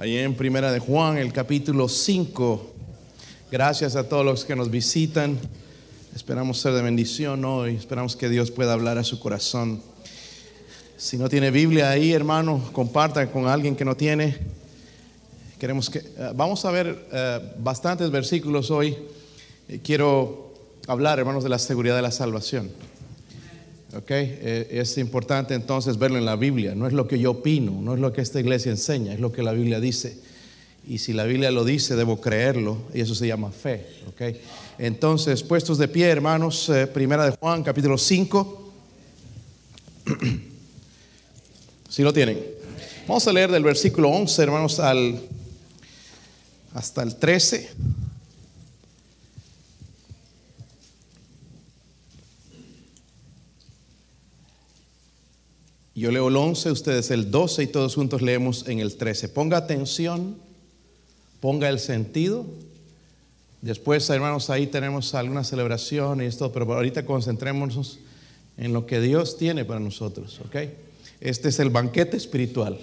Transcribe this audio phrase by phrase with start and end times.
[0.00, 2.72] Ahí en Primera de Juan, el capítulo 5.
[3.52, 5.38] Gracias a todos los que nos visitan.
[6.16, 7.74] Esperamos ser de bendición hoy.
[7.74, 9.82] Esperamos que Dios pueda hablar a su corazón.
[10.96, 14.38] Si no tiene Biblia ahí, hermano, comparta con alguien que no tiene.
[15.58, 18.96] Queremos que eh, vamos a ver eh, bastantes versículos hoy.
[19.68, 20.54] Eh, quiero
[20.86, 22.70] hablar, hermanos, de la seguridad de la salvación.
[23.94, 24.10] ¿Ok?
[24.10, 26.74] Eh, es importante entonces verlo en la Biblia.
[26.74, 29.32] No es lo que yo opino, no es lo que esta iglesia enseña, es lo
[29.32, 30.18] que la Biblia dice.
[30.88, 33.86] Y si la Biblia lo dice, debo creerlo, y eso se llama fe.
[34.08, 34.36] ¿ok?
[34.78, 38.72] Entonces, puestos de pie, hermanos, eh, primera de Juan, capítulo 5.
[41.88, 42.40] si lo tienen.
[43.06, 45.20] Vamos a leer del versículo 11, hermanos, al,
[46.74, 47.70] hasta el 13.
[56.00, 59.28] Yo leo el 11, ustedes el 12 y todos juntos leemos en el 13.
[59.28, 60.38] Ponga atención,
[61.40, 62.46] ponga el sentido.
[63.60, 67.98] Después, hermanos, ahí tenemos alguna celebración y esto, pero ahorita concentrémonos
[68.56, 70.70] en lo que Dios tiene para nosotros, ¿ok?
[71.20, 72.80] Este es el banquete espiritual,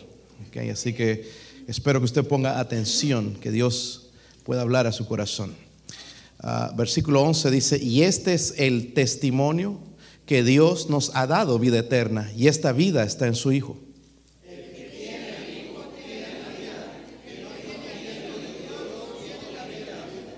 [0.50, 0.58] ¿ok?
[0.72, 1.28] Así que
[1.68, 4.12] espero que usted ponga atención, que Dios
[4.44, 5.56] pueda hablar a su corazón.
[6.44, 9.80] Uh, versículo 11 dice, y este es el testimonio
[10.28, 13.78] que Dios nos ha dado vida eterna y esta vida está en su Hijo.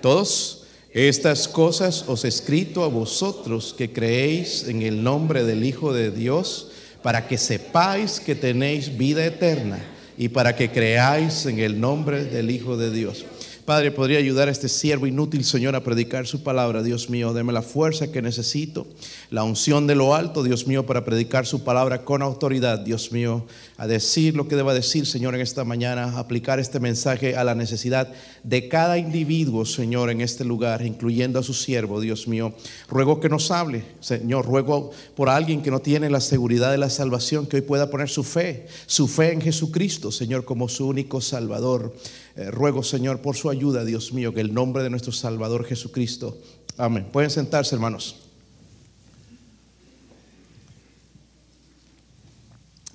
[0.00, 5.92] Todos estas cosas os he escrito a vosotros que creéis en el nombre del Hijo
[5.92, 6.68] de Dios,
[7.02, 9.78] para que sepáis que tenéis vida eterna
[10.16, 13.24] y para que creáis en el nombre del Hijo de Dios.
[13.64, 16.82] Padre, podría ayudar a este siervo inútil, Señor, a predicar su palabra.
[16.82, 18.86] Dios mío, deme la fuerza que necesito,
[19.30, 23.46] la unción de lo alto, Dios mío, para predicar su palabra con autoridad, Dios mío,
[23.76, 27.54] a decir lo que deba decir, Señor, en esta mañana, aplicar este mensaje a la
[27.54, 32.52] necesidad de cada individuo, Señor, en este lugar, incluyendo a su siervo, Dios mío.
[32.88, 36.90] Ruego que nos hable, Señor, ruego por alguien que no tiene la seguridad de la
[36.90, 41.20] salvación, que hoy pueda poner su fe, su fe en Jesucristo, Señor, como su único
[41.20, 41.94] Salvador.
[42.40, 46.38] Eh, ruego, Señor, por su ayuda, Dios mío, que el nombre de nuestro Salvador Jesucristo.
[46.78, 47.06] Amén.
[47.12, 48.16] Pueden sentarse, hermanos.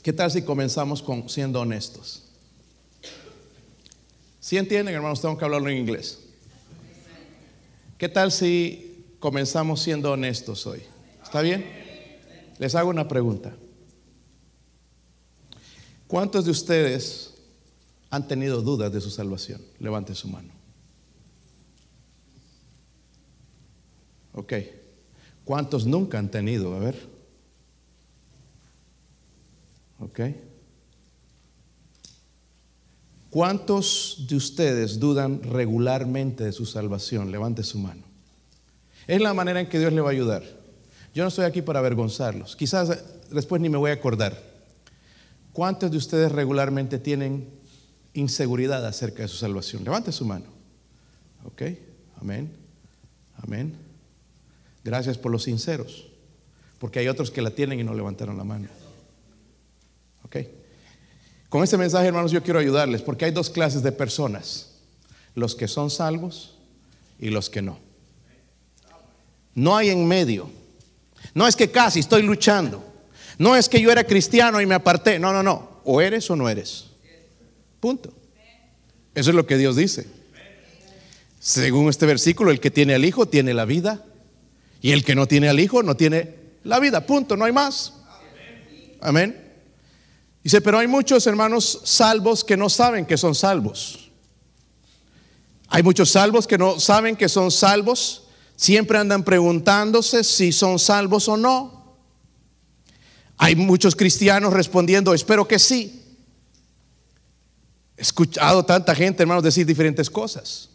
[0.02, 2.24] ¿Qué tal si comenzamos con siendo honestos?
[4.40, 6.22] Si entienden, hermanos, tengo que hablarlo en inglés.
[8.00, 10.82] ¿Qué tal si comenzamos siendo honestos hoy?
[11.24, 11.64] ¿Está bien?
[12.58, 13.56] Les hago una pregunta.
[16.08, 17.35] ¿Cuántos de ustedes
[18.16, 19.62] han tenido dudas de su salvación?
[19.80, 20.54] Levante su mano.
[24.34, 24.54] Ok.
[25.44, 26.74] ¿Cuántos nunca han tenido?
[26.76, 26.96] A ver.
[30.00, 30.20] Ok.
[33.30, 37.32] ¿Cuántos de ustedes dudan regularmente de su salvación?
[37.32, 38.04] Levante su mano.
[39.08, 40.44] Es la manera en que Dios le va a ayudar.
[41.14, 42.56] Yo no estoy aquí para avergonzarlos.
[42.56, 42.98] Quizás
[43.30, 44.42] después ni me voy a acordar.
[45.54, 47.65] ¿Cuántos de ustedes regularmente tienen
[48.16, 49.84] inseguridad acerca de su salvación?
[49.84, 50.46] Levante su mano.
[51.46, 51.62] Ok.
[52.20, 52.52] Amén.
[53.38, 53.78] Amén.
[54.84, 56.08] Gracias por los sinceros.
[56.80, 58.68] Porque hay otros que la tienen y no levantaron la mano.
[60.24, 60.38] Ok.
[61.50, 64.72] Con este mensaje, hermanos, yo quiero ayudarles porque hay dos clases de personas:
[65.36, 66.58] los que son salvos
[67.20, 67.80] y los que no.
[69.54, 70.50] No hay en medio.
[71.34, 72.84] No es que casi estoy luchando.
[73.38, 75.20] No es que yo era cristiano y me aparté.
[75.20, 75.82] No, no, no.
[75.84, 76.92] O eres o no eres.
[77.86, 78.12] Punto.
[79.14, 80.08] Eso es lo que Dios dice.
[81.40, 84.04] Según este versículo, el que tiene al Hijo tiene la vida.
[84.82, 87.06] Y el que no tiene al Hijo no tiene la vida.
[87.06, 87.38] Punto.
[87.38, 87.94] No hay más.
[89.02, 89.40] Amén.
[90.44, 94.10] Dice, pero hay muchos hermanos salvos que no saben que son salvos.
[95.68, 98.24] Hay muchos salvos que no saben que son salvos.
[98.56, 101.98] Siempre andan preguntándose si son salvos o no.
[103.38, 106.02] Hay muchos cristianos respondiendo, espero que sí.
[107.98, 110.70] Escuchado tanta gente, hermanos, decir diferentes cosas.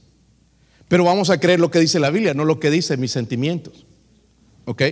[0.88, 3.86] Pero vamos a creer lo que dice la Biblia, no lo que dicen mis sentimientos.
[4.64, 4.82] ¿Ok?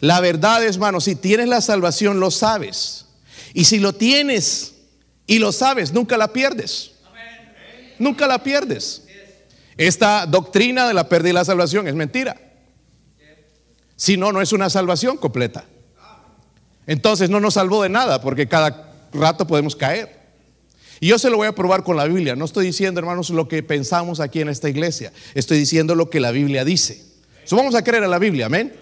[0.00, 3.06] La verdad es, hermano, si tienes la salvación, lo sabes.
[3.54, 4.74] Y si lo tienes
[5.26, 6.92] y lo sabes, nunca la pierdes.
[7.98, 9.02] Nunca la pierdes.
[9.76, 12.36] Esta doctrina de la pérdida de la salvación es mentira.
[13.96, 15.64] Si no, no es una salvación completa.
[16.86, 20.17] Entonces no nos salvó de nada porque cada rato podemos caer.
[21.00, 22.34] Y yo se lo voy a probar con la Biblia.
[22.34, 25.12] No estoy diciendo, hermanos, lo que pensamos aquí en esta iglesia.
[25.34, 27.02] Estoy diciendo lo que la Biblia dice.
[27.44, 28.72] So, vamos a creer a la Biblia, amén.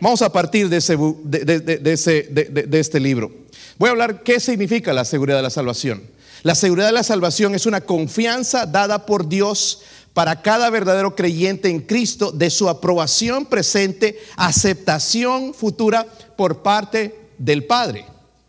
[0.00, 3.32] Vamos a partir de, ese, de, de, de, este libro.
[3.78, 6.02] Voy a hablar qué significa la seguridad de la salvación.
[6.44, 9.82] La seguridad de la salvación es una confianza dada por Dios
[10.14, 17.64] para cada verdadero creyente en Cristo de su aprobación presente, aceptación futura por parte del
[17.64, 18.04] Padre.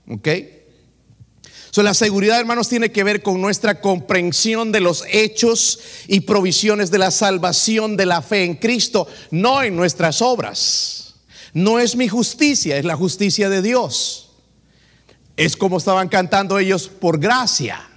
[0.07, 0.27] ¿Ok?
[1.75, 6.97] La seguridad, hermanos, tiene que ver con nuestra comprensión de los hechos y provisiones de
[6.97, 11.15] la salvación de la fe en Cristo, no en nuestras obras.
[11.53, 14.31] No es mi justicia, es la justicia de Dios.
[15.37, 17.89] Es como estaban cantando ellos por gracia.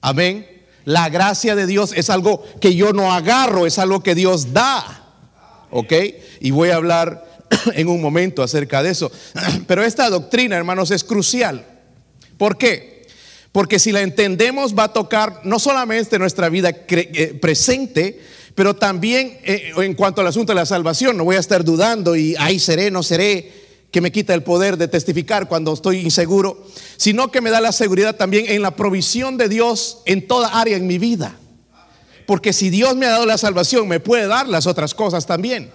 [0.00, 0.46] Amén.
[0.84, 5.14] La gracia de Dios es algo que yo no agarro, es algo que Dios da.
[5.70, 5.92] ¿Ok?
[6.40, 7.26] Y voy a hablar
[7.74, 9.10] en un momento acerca de eso.
[9.66, 11.66] Pero esta doctrina, hermanos, es crucial.
[12.40, 13.02] ¿Por qué?
[13.52, 18.18] Porque si la entendemos va a tocar no solamente nuestra vida eh, presente,
[18.54, 21.18] pero también eh, en cuanto al asunto de la salvación.
[21.18, 23.52] No voy a estar dudando y ahí seré, no seré,
[23.90, 26.66] que me quita el poder de testificar cuando estoy inseguro,
[26.96, 30.78] sino que me da la seguridad también en la provisión de Dios en toda área
[30.78, 31.36] en mi vida.
[32.24, 35.70] Porque si Dios me ha dado la salvación, me puede dar las otras cosas también.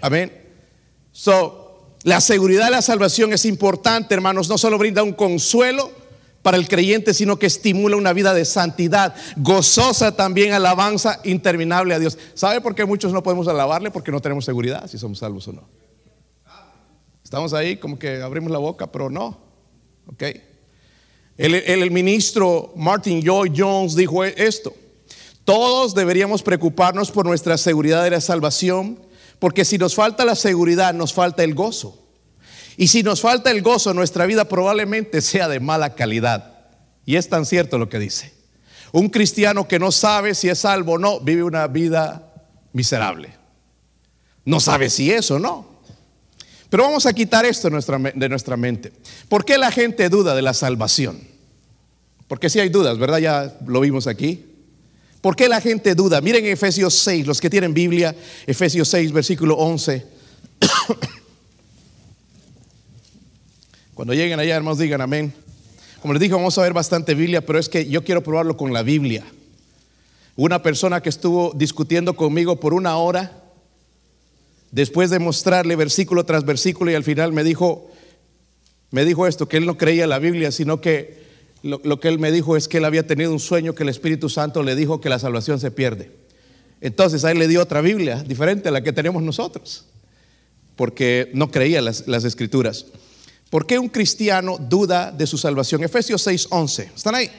[0.00, 0.42] Amén.
[1.12, 1.63] So,
[2.04, 4.48] la seguridad de la salvación es importante, hermanos.
[4.48, 5.90] No solo brinda un consuelo
[6.42, 11.98] para el creyente, sino que estimula una vida de santidad, gozosa también alabanza interminable a
[11.98, 12.18] Dios.
[12.34, 13.90] ¿Sabe por qué muchos no podemos alabarle?
[13.90, 15.66] Porque no tenemos seguridad si somos salvos o no.
[17.24, 19.38] Estamos ahí como que abrimos la boca, pero no.
[20.06, 20.22] ¿Ok?
[21.38, 24.74] El, ministro Martin Lloyd Jones dijo esto.
[25.44, 28.98] Todos deberíamos preocuparnos por nuestra seguridad de la salvación
[29.44, 32.02] porque si nos falta la seguridad, nos falta el gozo.
[32.78, 36.64] Y si nos falta el gozo, nuestra vida probablemente sea de mala calidad.
[37.04, 38.32] Y es tan cierto lo que dice.
[38.90, 42.32] Un cristiano que no sabe si es salvo o no, vive una vida
[42.72, 43.34] miserable.
[44.46, 45.68] No sabe si es o no.
[46.70, 48.94] Pero vamos a quitar esto de nuestra, mente.
[49.28, 51.20] ¿Por qué la gente duda de la salvación?
[52.28, 53.18] Porque si hay dudas, ¿verdad?
[53.18, 54.53] Ya lo vimos aquí.
[55.24, 56.20] ¿Por qué la gente duda?
[56.20, 58.14] Miren Efesios 6, los que tienen Biblia,
[58.46, 60.04] Efesios 6, versículo 11.
[63.94, 65.32] Cuando lleguen allá, hermanos, digan amén.
[66.02, 68.74] Como les dije, vamos a ver bastante Biblia, pero es que yo quiero probarlo con
[68.74, 69.24] la Biblia.
[70.36, 73.44] Una persona que estuvo discutiendo conmigo por una hora,
[74.72, 77.90] después de mostrarle versículo tras versículo, y al final me dijo,
[78.90, 81.23] me dijo esto, que él no creía la Biblia, sino que
[81.64, 84.28] lo, que él me dijo es que él había tenido un sueño que el Espíritu
[84.28, 86.12] Santo le dijo que la salvación se pierde.
[86.82, 89.86] Entonces a él le dio otra Biblia diferente a la que tenemos nosotros,
[90.76, 92.84] porque no creía las, las escrituras.
[93.48, 95.82] ¿Por qué un cristiano duda de su salvación?
[95.82, 96.90] Efesios 6:11.
[96.94, 97.30] ¿Están ahí?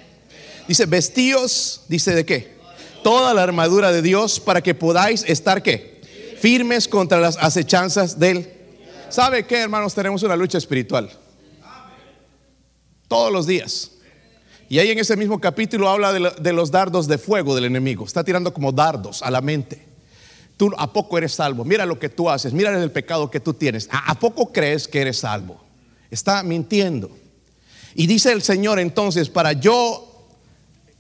[0.68, 2.56] Dice, vestíos, dice de qué?
[3.04, 6.02] Toda la armadura de Dios para que podáis estar qué?
[6.40, 8.52] Firmes contra las acechanzas del...
[9.10, 9.94] ¿Sabe qué, hermanos?
[9.94, 11.12] Tenemos una lucha espiritual.
[13.08, 13.92] Todos los días.
[14.68, 18.06] Y ahí en ese mismo capítulo habla de, los dardos de fuego del enemigo.
[18.06, 19.86] Está tirando como dardos a la mente.
[20.58, 21.64] Tú a poco eres salvo.
[21.64, 22.54] Mira lo que tú haces.
[22.54, 23.88] Mira el pecado que tú tienes.
[23.92, 25.62] ¿A, poco crees que eres salvo?
[26.10, 27.12] Está mintiendo.
[27.94, 30.28] Y dice el Señor entonces, para yo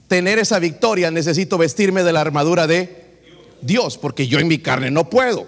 [0.08, 3.04] tener esa victoria necesito vestirme de la armadura de
[3.62, 5.48] Dios, porque yo en mi carne no puedo.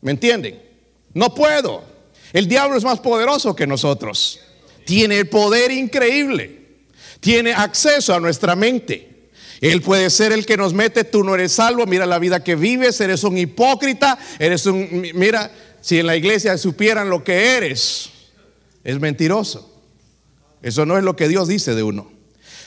[0.00, 0.60] ¿Me entienden?
[1.14, 1.84] No puedo.
[2.32, 4.40] El diablo es más poderoso que nosotros.
[4.84, 6.61] Tiene el poder increíble
[7.22, 9.30] tiene acceso a nuestra mente.
[9.60, 12.56] Él puede ser el que nos mete, tú no eres salvo, mira la vida que
[12.56, 18.10] vives, eres un hipócrita, eres un, mira, si en la iglesia supieran lo que eres,
[18.82, 19.72] es mentiroso.
[20.62, 22.10] Eso no es lo que Dios dice de uno.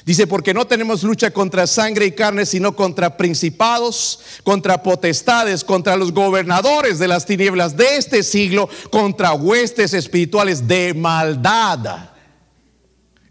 [0.05, 5.97] Dice, porque no tenemos lucha contra sangre y carne, sino contra principados, contra potestades, contra
[5.97, 12.14] los gobernadores de las tinieblas de este siglo, contra huestes espirituales de maldad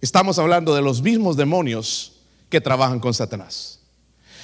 [0.04, 2.12] Estamos hablando de los mismos demonios
[2.50, 3.78] que trabajan con Satanás.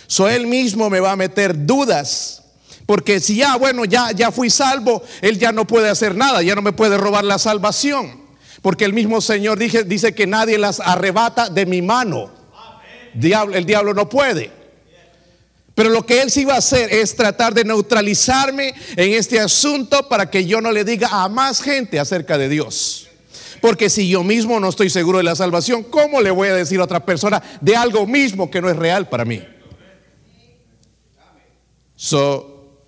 [0.07, 2.45] So él mismo me va a meter dudas.
[2.87, 6.55] Porque si ya, bueno, ya, ya fui salvo, él ya no puede hacer nada, ya
[6.55, 8.23] no me puede robar la salvación.
[8.63, 12.31] Porque el mismo Señor dice, dice que nadie las arrebata de mi mano.
[13.13, 14.51] Diablo, el diablo no puede.
[15.75, 20.09] Pero lo que él sí va a hacer es tratar de neutralizarme en este asunto
[20.09, 23.10] para que yo no le diga a más gente acerca de Dios.
[23.61, 26.81] Porque si yo mismo no estoy seguro de la salvación, ¿cómo le voy a decir
[26.81, 29.43] a otra persona de algo mismo que no es real para mí?
[31.95, 32.81] So,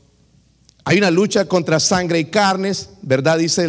[0.85, 3.39] hay una lucha contra sangre y carnes, ¿verdad?
[3.39, 3.69] Dice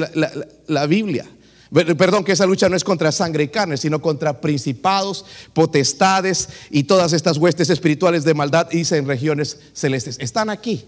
[0.67, 1.25] la, Biblia.
[1.71, 6.83] Perdón, que esa lucha no es contra sangre y carne, sino contra principados, potestades y
[6.83, 10.17] todas estas huestes espirituales de maldad, dice en regiones celestes.
[10.19, 10.85] Están aquí.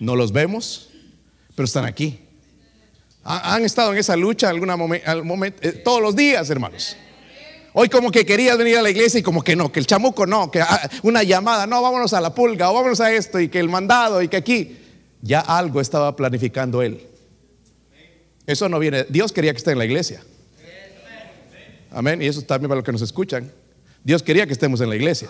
[0.00, 0.88] No los vemos,
[1.54, 2.25] pero están aquí.
[3.28, 4.68] ¿Han estado en esa lucha algún
[5.24, 6.96] momento, eh, todos los días, hermanos?
[7.72, 10.26] Hoy como que querías venir a la iglesia y como que no, que el chamuco
[10.26, 13.48] no, que ah, una llamada, no, vámonos a la pulga o vámonos a esto y
[13.48, 14.78] que el mandado y que aquí.
[15.22, 17.04] Ya algo estaba planificando él.
[18.46, 20.22] Eso no viene, Dios quería que esté en la iglesia.
[21.90, 22.22] Amén.
[22.22, 23.50] Y eso también para los que nos escuchan.
[24.04, 25.28] Dios quería que estemos en la iglesia.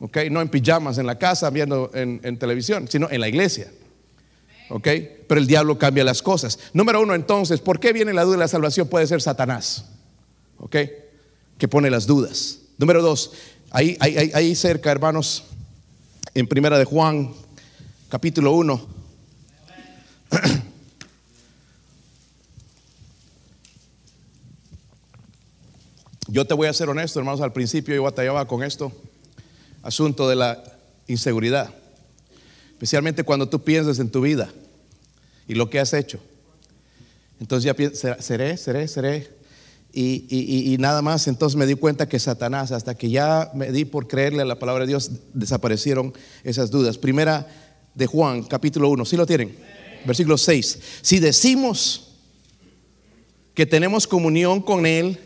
[0.00, 0.18] ¿Ok?
[0.30, 3.68] No en pijamas en la casa viendo en, en televisión, sino en la iglesia.
[4.70, 4.88] ¿Ok?
[5.28, 6.58] Pero el diablo cambia las cosas.
[6.72, 8.88] Número uno, entonces, ¿por qué viene la duda de la salvación?
[8.88, 9.84] Puede ser Satanás.
[10.58, 10.76] ¿Ok?
[11.58, 12.60] que pone las dudas.
[12.78, 13.32] Número dos,
[13.70, 15.44] ahí, ahí, ahí cerca, hermanos,
[16.34, 17.32] en Primera de Juan,
[18.08, 18.86] capítulo 1.
[26.26, 28.90] Yo te voy a ser honesto, hermanos, al principio yo batallaba con esto,
[29.82, 30.64] asunto de la
[31.06, 31.72] inseguridad,
[32.74, 34.52] especialmente cuando tú piensas en tu vida
[35.46, 36.18] y lo que has hecho.
[37.40, 39.30] Entonces ya seré, seré, seré,
[39.96, 44.08] y, nada más, entonces me di cuenta que Satanás, hasta que ya me di por
[44.08, 46.12] creerle a la palabra de Dios, desaparecieron
[46.42, 46.98] esas dudas.
[46.98, 47.46] Primera
[47.94, 49.56] de Juan, capítulo 1, ¿sí lo tienen?
[50.04, 50.80] Versículo 6.
[51.00, 52.10] Si decimos
[53.54, 55.20] que tenemos comunión con Él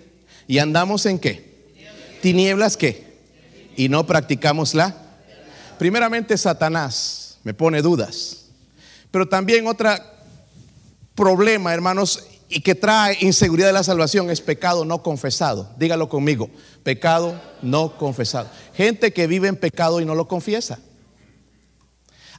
[0.47, 1.73] y andamos en qué?
[2.21, 3.07] Tinieblas qué?
[3.75, 4.95] Y no practicamos la.
[5.79, 8.51] Primeramente Satanás me pone dudas.
[9.11, 10.05] Pero también otra
[11.15, 15.71] problema, hermanos, y que trae inseguridad de la salvación es pecado no confesado.
[15.79, 16.51] Dígalo conmigo,
[16.83, 18.51] pecado no confesado.
[18.75, 20.79] Gente que vive en pecado y no lo confiesa.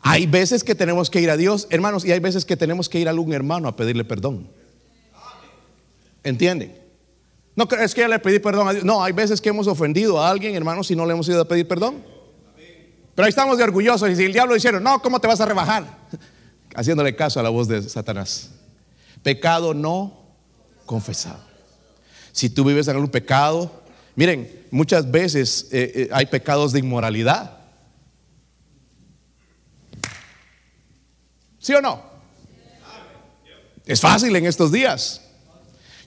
[0.03, 2.99] Hay veces que tenemos que ir a Dios, hermanos, y hay veces que tenemos que
[2.99, 4.47] ir a algún hermano a pedirle perdón.
[6.23, 6.77] ¿Entienden?
[7.55, 8.85] No es que ya le pedí perdón a Dios.
[8.85, 11.47] No, hay veces que hemos ofendido a alguien, hermanos, y no le hemos ido a
[11.47, 12.18] pedir perdón.
[13.19, 14.09] Pero ahí estamos de orgullosos.
[14.09, 15.83] Y si el diablo dijeron, no, ¿cómo te vas a rebajar?
[16.73, 18.51] Haciéndole caso a la voz de Satanás.
[19.21, 20.23] Pecado no
[20.85, 21.41] confesado.
[22.31, 23.83] Si tú vives en algún pecado,
[24.15, 27.57] miren, muchas veces eh, eh, hay pecados de inmoralidad.
[31.59, 32.01] ¿Sí o no?
[33.85, 35.23] Es fácil en estos días.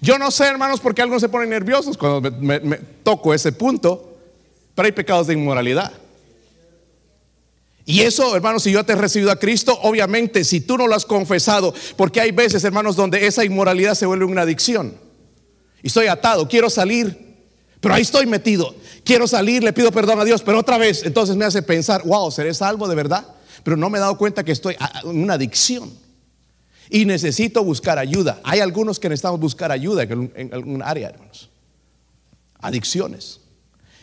[0.00, 4.16] Yo no sé, hermanos, por qué algunos se ponen nerviosos cuando me toco ese punto,
[4.74, 5.92] pero hay pecados de inmoralidad.
[7.84, 10.94] Y eso, hermanos, si yo te he recibido a Cristo, obviamente, si tú no lo
[10.94, 14.94] has confesado, porque hay veces, hermanos, donde esa inmoralidad se vuelve una adicción.
[15.82, 17.36] Y estoy atado, quiero salir,
[17.80, 18.74] pero ahí estoy metido.
[19.04, 22.30] Quiero salir, le pido perdón a Dios, pero otra vez, entonces me hace pensar, wow,
[22.30, 23.26] ¿seré salvo de verdad?
[23.64, 25.92] Pero no me he dado cuenta que estoy en una adicción.
[26.88, 28.40] Y necesito buscar ayuda.
[28.44, 31.48] Hay algunos que necesitamos buscar ayuda en algún área, hermanos.
[32.60, 33.40] Adicciones.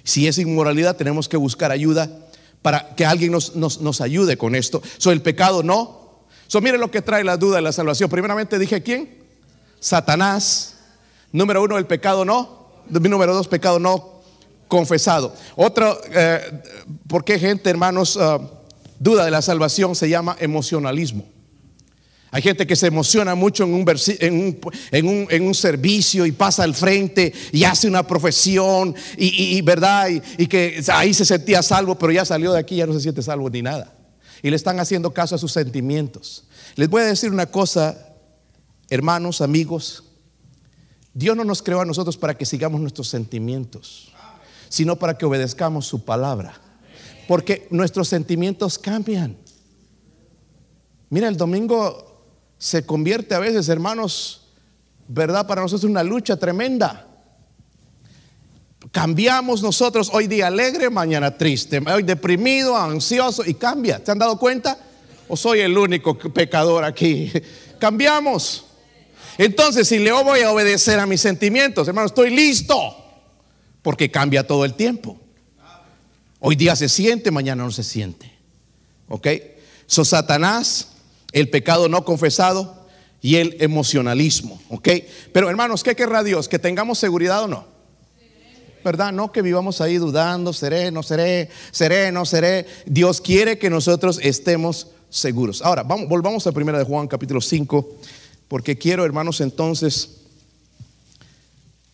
[0.03, 2.09] Si es inmoralidad, tenemos que buscar ayuda
[2.61, 4.81] para que alguien nos, ayude con esto.
[4.97, 6.25] So, el pecado no.
[6.47, 8.09] So, mire lo que trae la duda de la salvación.
[8.09, 9.17] Primeramente dije quién?
[9.79, 10.75] Satanás.
[11.31, 12.67] Número uno, el pecado no.
[12.89, 14.19] Número dos, pecado no
[14.67, 15.33] confesado.
[15.55, 16.61] Otro, eh,
[17.07, 18.39] ¿por qué gente, hermanos, ah,
[18.99, 21.25] duda de la salvación se llama emocionalismo?
[22.31, 24.59] Hay gente que se emociona mucho en un,
[24.91, 30.83] en un, servicio y pasa al frente y hace una profesión y, verdad y, que
[30.93, 33.63] ahí se sentía salvo, pero ya salió de aquí ya no se siente salvo ni
[33.63, 33.95] nada.
[34.43, 36.45] Y le están haciendo caso a sus sentimientos.
[36.75, 38.15] Les voy a decir una cosa,
[38.89, 40.03] hermanos, amigos.
[41.13, 44.13] Dios no nos creó a nosotros para que sigamos nuestros sentimientos,
[44.69, 46.61] sino para que obedezcamos su palabra.
[47.27, 49.35] Porque nuestros sentimientos cambian.
[51.09, 52.08] Mira, el domingo
[52.59, 54.41] se convierte a veces, hermanos,
[55.07, 55.47] ¿verdad?
[55.47, 57.07] Para nosotros es una lucha tremenda.
[58.91, 64.01] Cambiamos nosotros hoy día alegre, mañana triste, hoy deprimido, ansioso y cambia.
[64.03, 64.77] ¿Se han dado cuenta?
[65.29, 67.31] ¿O soy el único pecador aquí?
[67.79, 68.65] Cambiamos.
[69.37, 72.75] Entonces, si le voy a obedecer a mis sentimientos, hermano, estoy listo.
[73.81, 75.17] Porque cambia todo el tiempo.
[76.41, 78.29] Hoy día se siente, mañana no se siente.
[79.07, 79.27] ¿Ok?
[79.87, 80.88] So Satanás
[81.31, 82.79] el pecado no confesado
[83.21, 84.61] y el emocionalismo.
[84.69, 84.89] ¿Ok?
[85.33, 86.47] Pero hermanos, ¿qué querrá Dios?
[86.47, 87.65] ¿Que tengamos seguridad o no?
[88.83, 89.11] ¿Verdad?
[89.11, 92.65] No que vivamos ahí dudando, seré, no seré, seré, no seré.
[92.85, 95.61] Dios quiere que nosotros estemos seguros.
[95.61, 97.97] Ahora, vamos, volvamos a 1 de Juan capítulo 5,
[98.47, 100.21] porque quiero, hermanos, entonces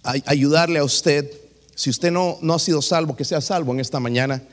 [0.03, 1.31] ayudarle a usted.
[1.73, 4.43] Si usted no, no ha sido salvo, que sea salvo en esta mañana.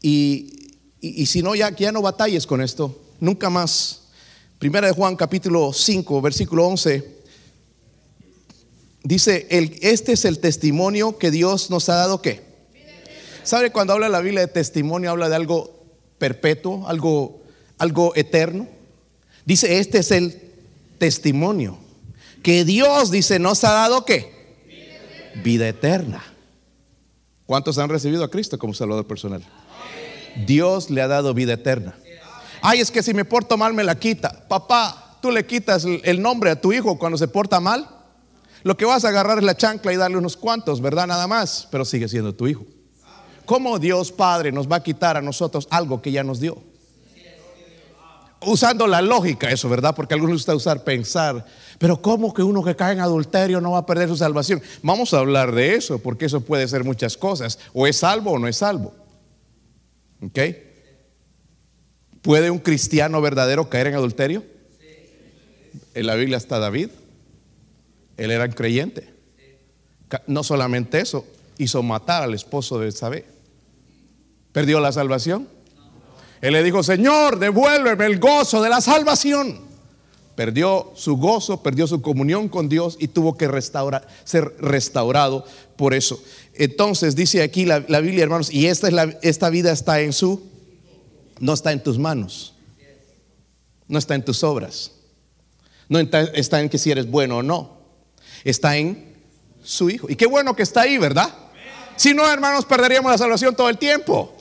[0.00, 0.72] Y,
[1.02, 4.02] y si no, ya, ya no batalles con esto nunca más.
[4.58, 7.14] Primera de Juan capítulo 5, versículo 11.
[9.02, 12.42] Dice, el, este es el testimonio que Dios nos ha dado ¿qué?
[13.42, 15.84] ¿Sabe cuando habla la Biblia de testimonio habla de algo
[16.16, 17.42] perpetuo, algo,
[17.76, 18.66] algo eterno?
[19.44, 20.40] Dice, este es el
[20.98, 21.78] testimonio
[22.44, 24.32] que Dios dice nos ha dado qué?
[25.42, 26.22] Vida eterna.
[27.46, 29.42] ¿Cuántos han recibido a Cristo como Salvador personal?
[30.46, 31.96] Dios le ha dado vida eterna.
[32.66, 34.42] Ay, es que si me porto mal me la quita.
[34.48, 37.86] Papá, tú le quitas el nombre a tu hijo cuando se porta mal.
[38.62, 41.06] Lo que vas a agarrar es la chancla y darle unos cuantos, ¿verdad?
[41.06, 42.64] Nada más, pero sigue siendo tu hijo.
[43.44, 46.56] ¿Cómo Dios Padre nos va a quitar a nosotros algo que ya nos dio?
[48.40, 49.94] Usando la lógica, eso, ¿verdad?
[49.94, 51.44] Porque algunos gusta usar pensar.
[51.78, 54.62] Pero ¿cómo que uno que cae en adulterio no va a perder su salvación?
[54.82, 57.58] Vamos a hablar de eso, porque eso puede ser muchas cosas.
[57.74, 58.94] O es salvo o no es salvo.
[60.22, 60.38] ¿Ok?
[62.24, 64.42] ¿Puede un cristiano verdadero caer en adulterio?
[65.92, 66.88] En la Biblia está David.
[68.16, 69.12] Él era un creyente.
[70.26, 71.26] No solamente eso,
[71.58, 73.26] hizo matar al esposo de Sabé.
[74.52, 75.46] ¿Perdió la salvación?
[76.40, 79.60] Él le dijo, Señor, devuélveme el gozo de la salvación.
[80.34, 85.44] Perdió su gozo, perdió su comunión con Dios y tuvo que restaurar, ser restaurado
[85.76, 86.18] por eso.
[86.54, 88.88] Entonces dice aquí la, Biblia, hermanos, y esta,
[89.20, 90.53] esta vida está en su,
[91.40, 92.54] no está en tus manos,
[93.88, 94.92] no está en tus obras,
[95.88, 97.78] no está en que si eres bueno o no,
[98.44, 99.14] está en
[99.62, 100.08] su Hijo.
[100.10, 101.34] Y qué bueno que está ahí, ¿verdad?
[101.96, 104.34] Si no, hermanos, perderíamos la salvación todo el tiempo.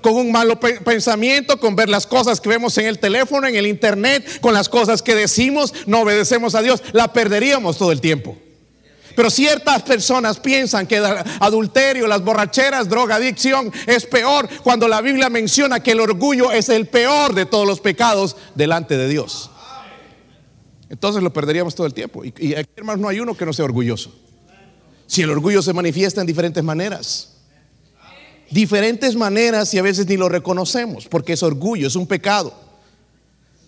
[0.00, 3.66] Con un malo pensamiento, con ver las cosas que vemos en el teléfono, en el
[3.66, 8.38] internet, con las cosas que decimos, no obedecemos a Dios, la perderíamos todo el tiempo.
[9.18, 10.98] Pero ciertas personas piensan que
[11.40, 16.68] adulterio, las borracheras, droga, adicción es peor cuando la Biblia menciona que el orgullo es
[16.68, 19.50] el peor de todos los pecados delante de Dios.
[20.88, 22.24] Entonces lo perderíamos todo el tiempo.
[22.24, 24.14] Y, aquí, hermanos, no hay uno que no sea orgulloso.
[25.08, 27.38] Si el orgullo se manifiesta en diferentes maneras.
[28.52, 32.54] Diferentes maneras y a veces ni lo reconocemos porque es orgullo, es un pecado.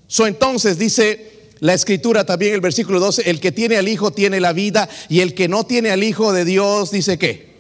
[0.07, 4.41] So, entonces dice la escritura también el versículo 12, el que tiene al Hijo tiene
[4.41, 7.51] la vida y el que no tiene al Hijo de Dios dice qué.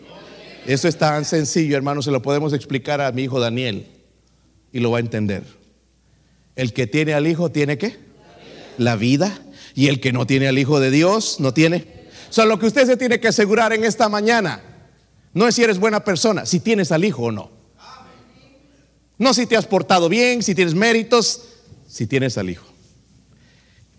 [0.66, 3.86] Eso es tan sencillo, hermanos, se lo podemos explicar a mi hijo Daniel
[4.72, 5.42] y lo va a entender.
[6.56, 7.98] El que tiene al Hijo tiene qué?
[8.78, 9.38] La vida
[9.74, 12.08] y el que no tiene al Hijo de Dios no tiene.
[12.28, 14.62] O sea, lo que usted se tiene que asegurar en esta mañana
[15.34, 17.50] no es si eres buena persona, si tienes al Hijo o no.
[19.18, 21.42] No si te has portado bien, si tienes méritos,
[21.86, 22.69] si tienes al Hijo.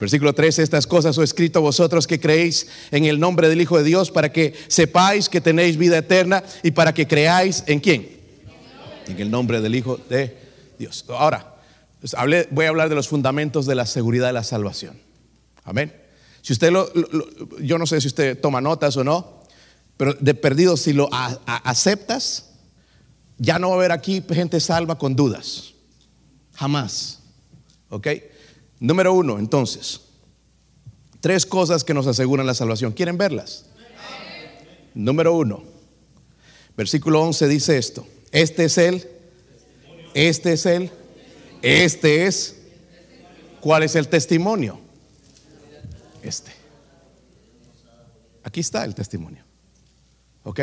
[0.01, 3.61] Versículo 13, estas cosas os he escrito a vosotros que creéis en el nombre del
[3.61, 7.79] Hijo de Dios para que sepáis que tenéis vida eterna y para que creáis en
[7.79, 8.09] quién.
[9.05, 10.35] En el nombre del Hijo de
[10.79, 11.05] Dios.
[11.07, 11.55] Ahora,
[12.49, 14.99] voy a hablar de los fundamentos de la seguridad de la salvación.
[15.65, 15.93] Amén.
[16.41, 16.91] Si usted lo,
[17.61, 19.43] yo no sé si usted toma notas o no,
[19.97, 21.09] pero de perdido, si lo
[21.45, 22.49] aceptas,
[23.37, 25.75] ya no va a haber aquí gente salva con dudas.
[26.55, 27.19] Jamás.
[27.89, 28.07] ¿Ok?
[28.81, 30.01] Número uno, entonces,
[31.19, 32.93] tres cosas que nos aseguran la salvación.
[32.93, 33.67] ¿Quieren verlas?
[34.95, 35.63] Número uno,
[36.75, 38.07] versículo 11 dice esto.
[38.31, 39.07] Este es él,
[40.15, 40.89] este es él,
[41.61, 42.55] este es.
[43.61, 44.79] ¿Cuál es el testimonio?
[46.23, 46.51] este.
[48.43, 49.43] Aquí está el testimonio.
[50.41, 50.59] ¿Ok?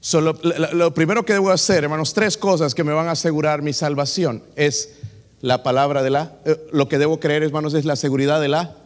[0.00, 0.36] Solo,
[0.72, 4.42] lo, primero que debo hacer, hermanos, tres cosas que me van a asegurar mi salvación
[4.56, 4.99] es
[5.40, 8.76] la palabra de la, eh, lo que debo creer, hermanos, es la seguridad de la,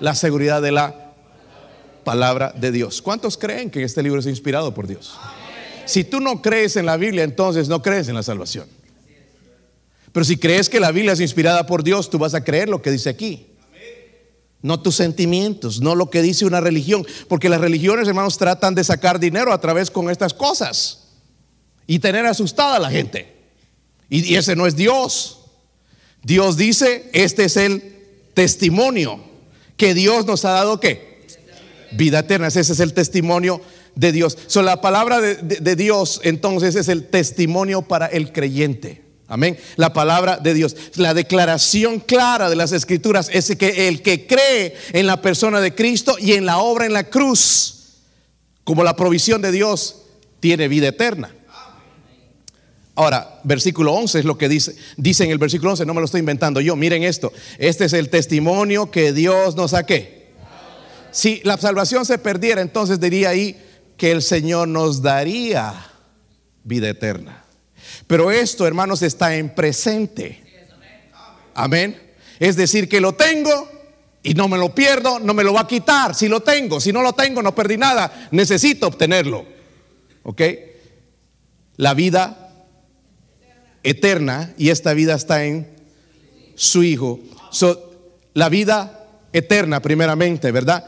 [0.00, 1.12] la seguridad de la
[2.04, 3.02] palabra de Dios.
[3.02, 5.14] ¿Cuántos creen que este libro es inspirado por Dios?
[5.86, 8.66] Si tú no crees en la Biblia, entonces no crees en la salvación.
[10.12, 12.80] Pero si crees que la Biblia es inspirada por Dios, tú vas a creer lo
[12.80, 13.54] que dice aquí
[14.64, 18.82] no tus sentimientos, no lo que dice una religión, porque las religiones, hermanos, tratan de
[18.82, 21.08] sacar dinero a través con estas cosas
[21.86, 23.30] y tener asustada a la gente.
[24.08, 25.43] Y, ese no es Dios.
[26.24, 27.82] Dios dice, este es el
[28.34, 29.20] testimonio
[29.76, 31.24] que Dios nos ha dado qué?
[31.92, 33.60] Vida eterna, ese es el testimonio
[33.94, 34.36] de Dios.
[34.46, 39.04] So, la palabra de Dios entonces es el testimonio para el creyente.
[39.26, 39.58] Amén.
[39.76, 40.76] La palabra de Dios.
[40.96, 45.74] La declaración clara de las escrituras es que el que cree en la persona de
[45.74, 48.00] Cristo y en la obra en la cruz,
[48.64, 50.02] como la provisión de Dios,
[50.40, 51.34] tiene vida eterna.
[52.96, 56.04] Ahora, versículo 11 es lo que dice, dice en el versículo 11, no me lo
[56.04, 60.32] estoy inventando yo, miren esto, este es el testimonio que Dios nos saque.
[61.10, 63.56] Si la salvación se perdiera, entonces diría ahí
[63.96, 65.74] que el Señor nos daría
[66.62, 67.44] vida eterna.
[68.06, 70.42] Pero esto, hermanos, está en presente.
[71.54, 72.00] Amén.
[72.38, 73.68] Es decir, que lo tengo
[74.22, 76.14] y no me lo pierdo, no me lo va a quitar.
[76.14, 78.28] Si lo tengo, si no lo tengo, no perdí nada.
[78.32, 79.46] Necesito obtenerlo.
[80.24, 80.42] ¿Ok?
[81.76, 82.43] La vida
[83.84, 85.68] eterna y esta vida está en
[86.56, 87.20] su Hijo.
[88.32, 90.84] la vida eterna, primeramente, ¿verdad?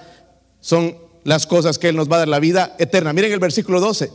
[0.61, 3.13] Son las cosas que Él nos va a dar, la vida eterna.
[3.13, 4.11] Miren el versículo 12.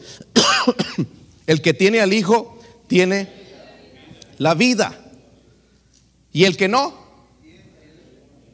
[1.47, 3.29] el que tiene al Hijo tiene
[4.37, 4.97] la vida.
[6.33, 6.93] Y el que no,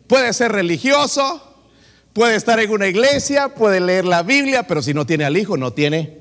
[0.07, 1.41] puede ser religioso,
[2.13, 5.57] puede estar en una iglesia, puede leer la Biblia, pero si no tiene al Hijo,
[5.57, 6.17] no tiene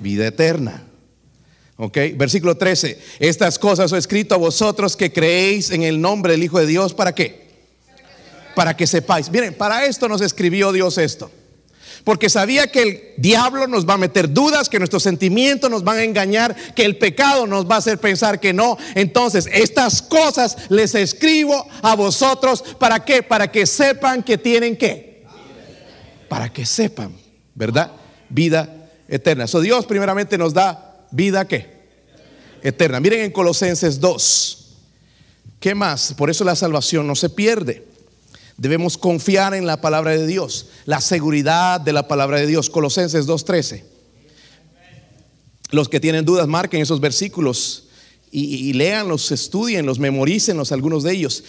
[0.00, 0.85] vida eterna.
[1.78, 2.98] Ok, versículo 13.
[3.18, 6.94] Estas cosas he escrito a vosotros que creéis en el nombre del Hijo de Dios.
[6.94, 7.46] ¿Para qué?
[8.54, 9.30] Para que sepáis.
[9.30, 11.30] Miren, para esto nos escribió Dios esto.
[12.02, 15.98] Porque sabía que el diablo nos va a meter dudas, que nuestros sentimientos nos van
[15.98, 18.78] a engañar, que el pecado nos va a hacer pensar que no.
[18.94, 22.64] Entonces, estas cosas les escribo a vosotros.
[22.78, 23.22] ¿Para qué?
[23.22, 25.24] Para que sepan que tienen qué.
[26.28, 27.14] Para que sepan,
[27.54, 27.90] ¿verdad?
[28.30, 29.46] Vida eterna.
[29.46, 30.85] So Dios primeramente nos da
[31.16, 31.74] vida qué?
[32.62, 33.00] Eterna.
[33.00, 34.66] Miren en Colosenses 2.
[35.58, 36.14] ¿Qué más?
[36.14, 37.86] Por eso la salvación no se pierde.
[38.56, 42.70] Debemos confiar en la palabra de Dios, la seguridad de la palabra de Dios.
[42.70, 43.82] Colosenses 2.13.
[45.70, 47.88] Los que tienen dudas, marquen esos versículos
[48.30, 51.42] y, y leanlos, estudienlos, memorícenlos, algunos de ellos.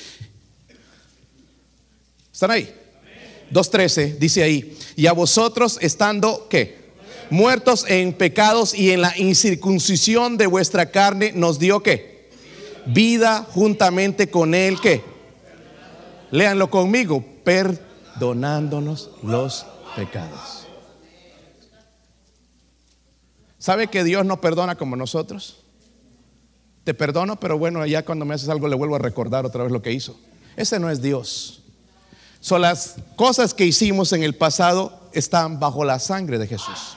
[2.34, 2.74] ¿Están ahí?
[3.52, 6.87] 2.13 dice ahí, y a vosotros estando, ¿qué?
[7.30, 12.30] Muertos en pecados y en la incircuncisión de vuestra carne, nos dio qué?
[12.86, 15.04] Vida juntamente con él, ¿qué?
[16.32, 20.68] Léanlo conmigo, perdonándonos los pecados.
[23.58, 25.64] ¿Sabe que Dios no perdona como nosotros?
[26.84, 29.72] Te perdono, pero bueno, ya cuando me haces algo le vuelvo a recordar otra vez
[29.72, 30.18] lo que hizo.
[30.56, 31.62] Ese no es Dios.
[32.40, 36.97] Son las cosas que hicimos en el pasado están bajo la sangre de Jesús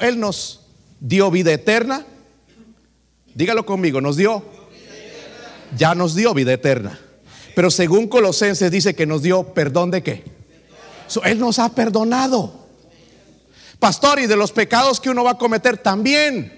[0.00, 0.60] él nos
[1.00, 2.04] dio vida eterna.
[3.34, 4.44] Dígalo conmigo, nos dio.
[5.76, 6.98] Ya nos dio vida eterna.
[7.54, 10.24] Pero según Colosenses dice que nos dio perdón de qué.
[11.24, 12.68] él nos ha perdonado.
[13.78, 16.54] Pastor, y de los pecados que uno va a cometer también.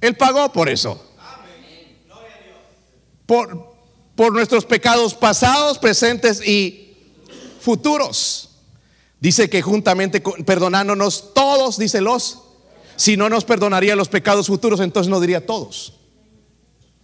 [0.00, 1.02] Él pagó por eso.
[3.26, 3.74] Por,
[4.14, 6.96] por nuestros pecados pasados, presentes y
[7.60, 8.51] futuros.
[9.22, 12.42] Dice que juntamente perdonándonos todos, dice los,
[12.96, 15.92] si no nos perdonaría los pecados futuros, entonces no diría todos,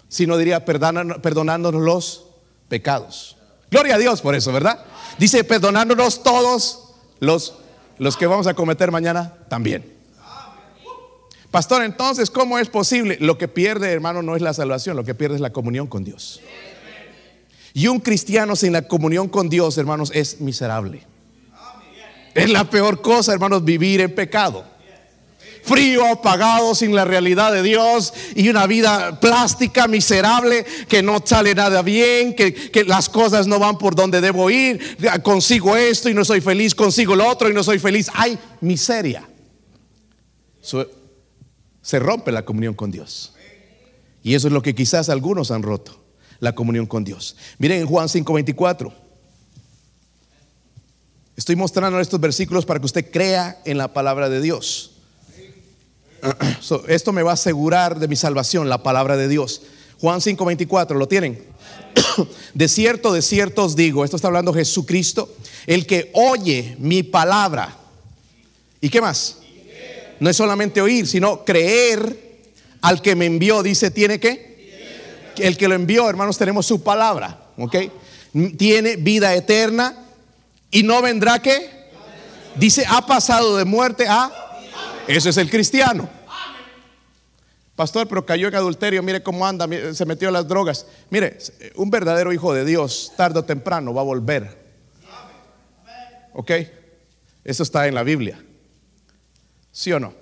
[0.09, 2.24] sino diría perdonándonos los
[2.68, 3.37] pecados.
[3.70, 4.85] Gloria a Dios por eso, ¿verdad?
[5.20, 6.88] Dice perdonándonos todos
[7.20, 7.54] los,
[7.98, 9.94] los que vamos a cometer mañana también.
[11.52, 13.16] Pastor, entonces, ¿cómo es posible?
[13.20, 16.02] Lo que pierde, hermano, no es la salvación, lo que pierde es la comunión con
[16.02, 16.40] Dios.
[17.74, 21.07] Y un cristiano sin la comunión con Dios, hermanos, es miserable.
[22.38, 24.64] Es la peor cosa, hermanos, vivir en pecado.
[25.62, 31.55] Frío, apagado, sin la realidad de Dios y una vida plástica, miserable, que no sale
[31.55, 34.81] nada bien, que, las cosas no van por donde debo ir,
[35.22, 38.11] consigo esto y no soy feliz, consigo lo otro y no soy feliz.
[38.14, 39.29] Hay miseria.
[41.83, 43.35] se rompe la comunión con Dios.
[44.22, 46.03] Y eso es lo que quizás algunos han roto,
[46.40, 47.37] la comunión con Dios.
[47.59, 49.08] Miren en Juan 5:24.
[51.38, 54.90] Estoy mostrando estos versículos para que usted crea en la palabra de Dios.
[56.88, 59.62] esto me va a asegurar de mi salvación, la palabra de Dios.
[60.01, 61.40] Juan 5:24, ¿lo tienen?
[62.55, 65.33] de cierto, de cierto os digo, esto está hablando Jesucristo,
[65.68, 67.77] el que oye mi palabra.
[68.81, 69.37] ¿Y qué más?
[70.18, 74.90] No es solamente oír, sino creer al que me envió, dice, tiene que.
[75.37, 77.77] El que lo envió, hermanos, tenemos su palabra, ¿ok?
[78.57, 80.08] Tiene vida eterna
[80.70, 81.90] y no vendrá que
[82.57, 84.31] dice ha pasado de muerte a
[85.07, 86.09] eso es el cristiano.
[87.74, 90.87] Pastor pero cayó en adulterio mire cómo anda se metió en las drogas.
[91.11, 91.38] Mire
[91.76, 94.59] un verdadero hijo de Dios tarde o temprano va a volver.
[96.35, 96.52] Ok
[97.44, 98.42] eso está en la Biblia.
[99.72, 100.12] Sí o no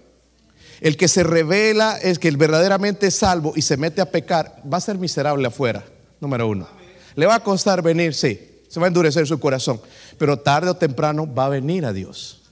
[0.80, 4.60] el que se revela es que el verdaderamente es salvo y se mete a pecar
[4.70, 5.84] va a ser miserable afuera
[6.20, 6.68] número uno.
[7.14, 9.80] Le va a costar venir sí se va a endurecer su corazón.
[10.18, 12.42] Pero tarde o temprano va a venir a Dios.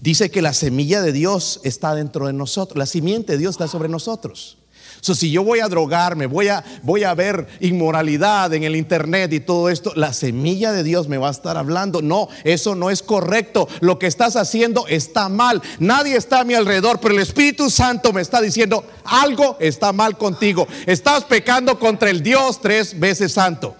[0.00, 2.76] Dice que la semilla de Dios está dentro de nosotros.
[2.76, 4.58] La simiente de Dios está sobre nosotros
[5.00, 9.40] si yo voy a drogarme, voy a, voy a ver inmoralidad en el internet y
[9.40, 12.02] todo esto, la semilla de Dios me va a estar hablando.
[12.02, 13.68] No, eso no es correcto.
[13.80, 15.62] Lo que estás haciendo está mal.
[15.78, 20.16] Nadie está a mi alrededor, pero el Espíritu Santo me está diciendo, algo está mal
[20.16, 20.66] contigo.
[20.86, 23.76] Estás pecando contra el Dios tres veces santo.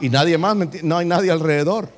[0.00, 1.88] Y nadie más, no hay nadie alrededor.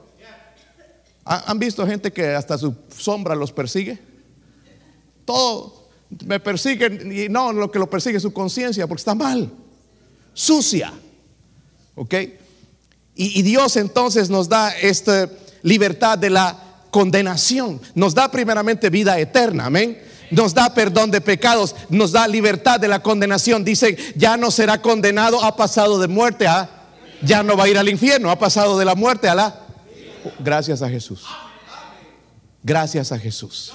[1.24, 3.98] ¿Han visto gente que hasta su sombra los persigue?
[5.24, 5.85] Todo
[6.24, 9.50] me persiguen y no, lo que lo persigue es su conciencia porque está mal,
[10.32, 10.92] sucia.
[11.94, 12.14] ¿Ok?
[13.14, 15.30] Y, Dios entonces nos da esta
[15.62, 16.56] libertad de la
[16.90, 17.80] condenación.
[17.94, 20.02] Nos da primeramente vida eterna, amén.
[20.30, 23.64] Nos da perdón de pecados, nos da libertad de la condenación.
[23.64, 26.68] Dice, ya no será condenado, ha pasado de muerte a,
[27.22, 29.62] ya no va a ir al infierno, ha pasado de la muerte a la...
[30.40, 31.24] Gracias a Jesús.
[32.62, 33.72] Gracias a Jesús.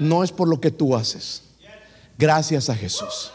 [0.00, 1.42] No es por lo que tú haces.
[2.18, 3.30] Gracias a Jesús.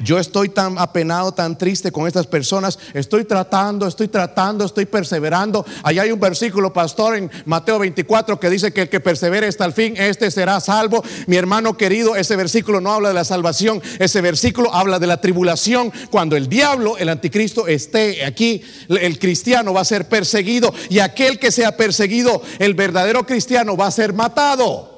[0.00, 2.78] Yo estoy tan apenado, tan triste con estas personas.
[2.92, 5.64] Estoy tratando, estoy tratando, estoy perseverando.
[5.82, 9.64] Allá hay un versículo, pastor, en Mateo 24 que dice que el que persevere hasta
[9.64, 11.02] el fin, este será salvo.
[11.26, 13.80] Mi hermano querido, ese versículo no habla de la salvación.
[13.98, 15.92] Ese versículo habla de la tribulación.
[16.10, 20.72] Cuando el diablo, el anticristo, esté aquí, el cristiano va a ser perseguido.
[20.90, 24.95] Y aquel que sea perseguido, el verdadero cristiano, va a ser matado.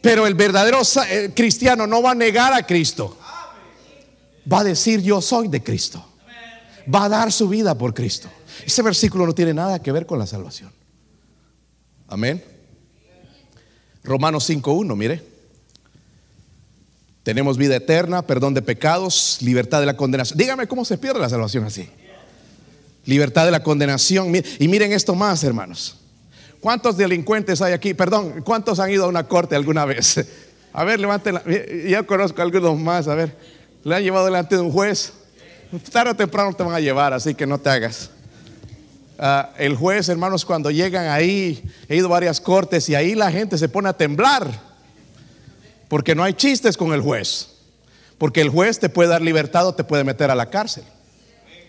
[0.00, 3.16] Pero el verdadero eh, cristiano no va a negar a Cristo
[4.50, 6.04] va a decir yo soy de Cristo.
[6.92, 8.28] Va a dar su vida por Cristo.
[8.64, 10.72] Ese versículo no tiene nada que ver con la salvación.
[12.08, 12.42] Amén.
[14.02, 15.22] Romanos 5.1, mire.
[17.22, 20.38] Tenemos vida eterna, perdón de pecados, libertad de la condenación.
[20.38, 21.88] Dígame cómo se pierde la salvación así.
[23.04, 24.32] Libertad de la condenación.
[24.58, 25.99] Y miren esto más, hermanos.
[26.60, 27.94] ¿Cuántos delincuentes hay aquí?
[27.94, 30.24] Perdón, ¿cuántos han ido a una corte alguna vez?
[30.72, 31.40] A ver, levanten.
[31.88, 33.36] Yo conozco algunos más, a ver.
[33.82, 35.12] Le han llevado delante de un juez.
[35.90, 38.10] Tarde o temprano te van a llevar, así que no te hagas.
[39.18, 43.32] Ah, el juez, hermanos, cuando llegan ahí, he ido a varias cortes y ahí la
[43.32, 44.48] gente se pone a temblar.
[45.88, 47.48] Porque no hay chistes con el juez.
[48.16, 50.84] Porque el juez te puede dar libertad o te puede meter a la cárcel.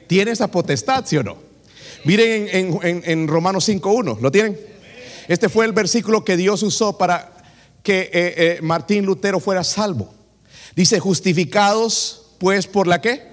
[0.06, 1.38] Tiene esa potestad, ¿sí o no?
[2.04, 2.47] Miren
[2.82, 4.70] en, Romanos 5.1, ¿lo tienen?
[5.32, 7.32] Este fue el versículo que Dios usó para
[7.84, 10.13] que eh, eh, Martín Lutero fuera salvo.
[10.76, 13.32] Dice, justificados pues por la qué?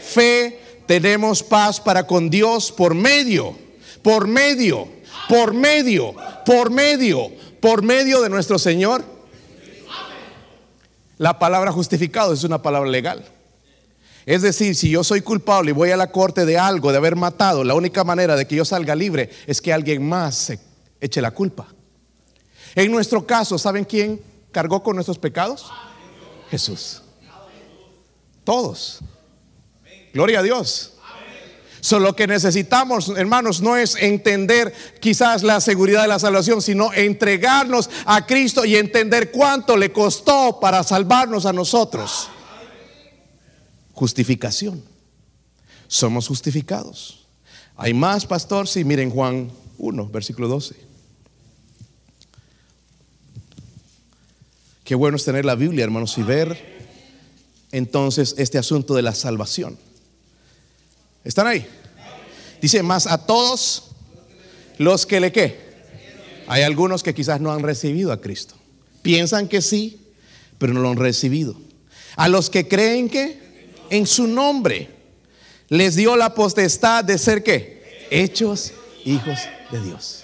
[0.00, 0.58] Fe.
[0.86, 3.58] tenemos paz para con Dios por medio,
[4.00, 4.88] por medio,
[5.28, 6.14] por medio,
[6.46, 7.30] por medio,
[7.60, 9.04] por medio de nuestro Señor.
[11.18, 13.22] La palabra justificado es una palabra legal.
[14.24, 17.16] Es decir, si yo soy culpable y voy a la corte de algo, de haber
[17.16, 20.73] matado, la única manera de que yo salga libre es que alguien más se
[21.04, 21.66] eche la culpa.
[22.74, 25.70] En nuestro caso, ¿saben quién cargó con nuestros pecados?
[26.50, 27.02] Jesús.
[28.42, 29.00] Todos.
[30.12, 30.92] Gloria a Dios.
[31.80, 37.90] Solo que necesitamos, hermanos, no es entender quizás la seguridad de la salvación, sino entregarnos
[38.06, 42.30] a Cristo y entender cuánto le costó para salvarnos a nosotros.
[43.92, 44.82] Justificación.
[45.86, 47.26] Somos justificados.
[47.76, 50.83] Hay más, pastor, si miren Juan 1, versículo 12.
[54.84, 56.74] Qué bueno es tener la Biblia, hermanos, y ver
[57.72, 59.78] entonces este asunto de la salvación.
[61.24, 61.66] ¿Están ahí?
[62.60, 63.90] Dice, más a todos
[64.78, 65.58] los que le qué.
[66.46, 68.54] Hay algunos que quizás no han recibido a Cristo.
[69.02, 70.00] Piensan que sí,
[70.58, 71.56] pero no lo han recibido.
[72.16, 74.90] A los que creen que en su nombre
[75.68, 78.06] les dio la potestad de ser qué?
[78.10, 78.72] Hechos
[79.04, 79.38] hijos
[79.72, 80.23] de Dios.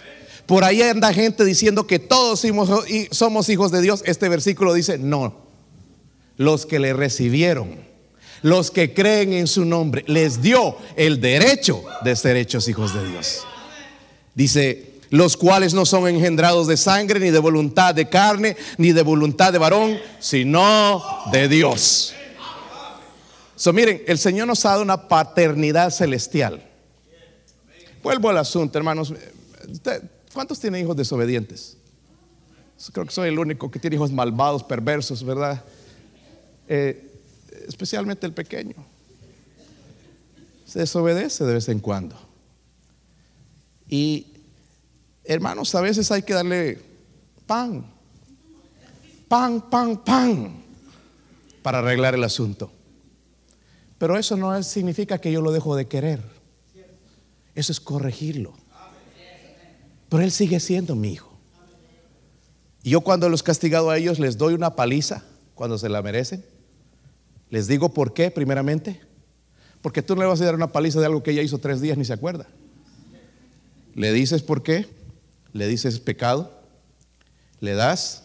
[0.51, 2.45] Por ahí anda gente diciendo que todos
[3.13, 4.03] somos hijos de Dios.
[4.05, 5.47] Este versículo dice, no,
[6.37, 7.77] los que le recibieron,
[8.43, 13.09] los que creen en su nombre, les dio el derecho de ser hechos hijos de
[13.09, 13.45] Dios.
[14.35, 19.03] Dice, los cuales no son engendrados de sangre, ni de voluntad de carne, ni de
[19.03, 22.13] voluntad de varón, sino de Dios.
[23.55, 26.61] So, miren, el Señor nos ha dado una paternidad celestial.
[28.03, 29.15] Vuelvo al asunto, hermanos.
[30.33, 31.77] ¿Cuántos tienen hijos desobedientes?
[32.93, 35.63] Creo que soy el único que tiene hijos malvados, perversos, ¿verdad?
[36.67, 37.11] Eh,
[37.67, 38.77] especialmente el pequeño.
[40.65, 42.17] Se desobedece de vez en cuando.
[43.89, 44.29] Y
[45.25, 46.81] hermanos, a veces hay que darle
[47.47, 47.85] pan,
[49.29, 50.63] pan, pan, pan,
[51.63, 52.73] para arreglar el asunto.
[53.99, 56.23] Pero eso no significa que yo lo dejo de querer.
[57.55, 58.60] Eso es corregirlo.
[60.11, 61.31] Pero Él sigue siendo mi hijo.
[62.83, 66.45] Y yo cuando los castigado a ellos les doy una paliza cuando se la merecen.
[67.49, 69.01] Les digo por qué, primeramente.
[69.81, 71.81] Porque tú no le vas a dar una paliza de algo que ella hizo tres
[71.81, 72.47] días ni se acuerda.
[73.95, 74.89] Le dices por qué,
[75.53, 76.61] le dices pecado,
[77.61, 78.25] le das,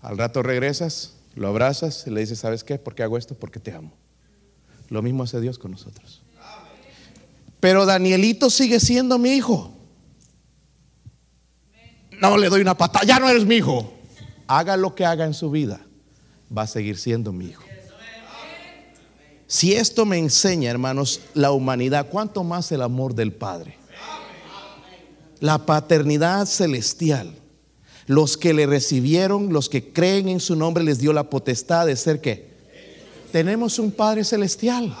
[0.00, 2.78] al rato regresas, lo abrazas y le dices, ¿sabes qué?
[2.78, 3.34] ¿Por qué hago esto?
[3.34, 3.92] Porque te amo.
[4.90, 6.22] Lo mismo hace Dios con nosotros.
[7.60, 9.72] Pero Danielito sigue siendo mi hijo
[12.30, 13.92] no le doy una patada, ya no eres mi hijo.
[14.46, 15.80] Haga lo que haga en su vida,
[16.56, 17.62] va a seguir siendo mi hijo.
[19.46, 23.76] Si esto me enseña, hermanos, la humanidad, ¿cuánto más el amor del Padre?
[25.40, 27.34] La paternidad celestial.
[28.06, 31.96] Los que le recibieron, los que creen en su nombre, les dio la potestad de
[31.96, 32.52] ser qué?
[33.30, 34.96] Tenemos un Padre celestial.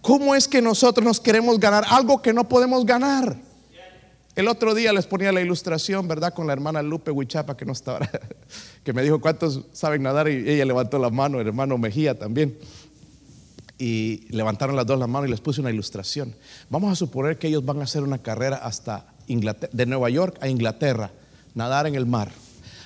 [0.00, 3.45] ¿Cómo es que nosotros nos queremos ganar algo que no podemos ganar?
[4.36, 6.34] El otro día les ponía la ilustración, ¿verdad?
[6.34, 8.06] Con la hermana Lupe Huichapa, que no estaba,
[8.84, 12.58] que me dijo cuántos saben nadar y ella levantó la mano, el hermano Mejía también.
[13.78, 16.34] Y levantaron las dos la mano y les puse una ilustración.
[16.68, 20.36] Vamos a suponer que ellos van a hacer una carrera hasta Inglaterra, de Nueva York
[20.42, 21.12] a Inglaterra,
[21.54, 22.30] nadar en el mar.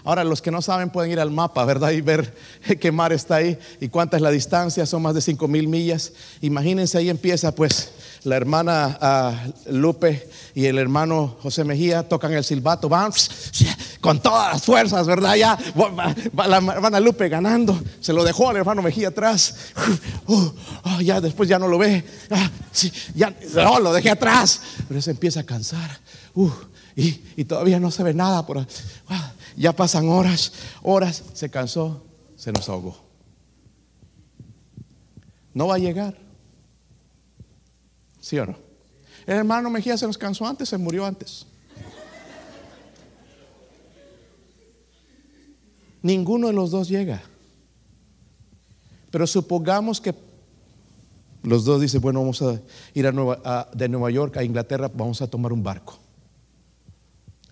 [0.04, 1.90] Ahora, los que no saben pueden ir al mapa, ¿verdad?
[1.90, 2.34] Y ver
[2.80, 6.12] qué mar está ahí y cuánta es la distancia, son más de 5 mil millas.
[6.40, 7.90] Imagínense, ahí empieza pues
[8.24, 13.12] la hermana ah, Lupe y el hermano José Mejía tocan el silbato, van
[14.00, 15.36] con todas las fuerzas, ¿verdad?
[15.36, 16.14] Ya va,
[16.46, 19.54] la hermana Lupe ganando, se lo dejó al hermano Mejía atrás,
[20.26, 20.50] uh,
[21.02, 22.50] ya después ya no lo ve, ah,
[23.14, 26.00] ya no, lo dejé atrás, pero se empieza a cansar,
[26.96, 28.66] y, todavía no se ve nada, por,
[29.08, 32.04] ah, ya pasan horas, horas, se cansó,
[32.36, 32.96] se nos ahogó.
[35.54, 36.16] No va a llegar.
[38.20, 38.56] ¿Sí o no?
[39.26, 41.46] El hermano Mejía se nos cansó antes, se murió antes.
[46.02, 47.22] Ninguno de los dos llega.
[49.10, 50.14] Pero supongamos que
[51.42, 52.60] los dos dicen, bueno, vamos a
[52.94, 53.12] ir
[53.74, 55.98] de Nueva York a Inglaterra, vamos a tomar un barco.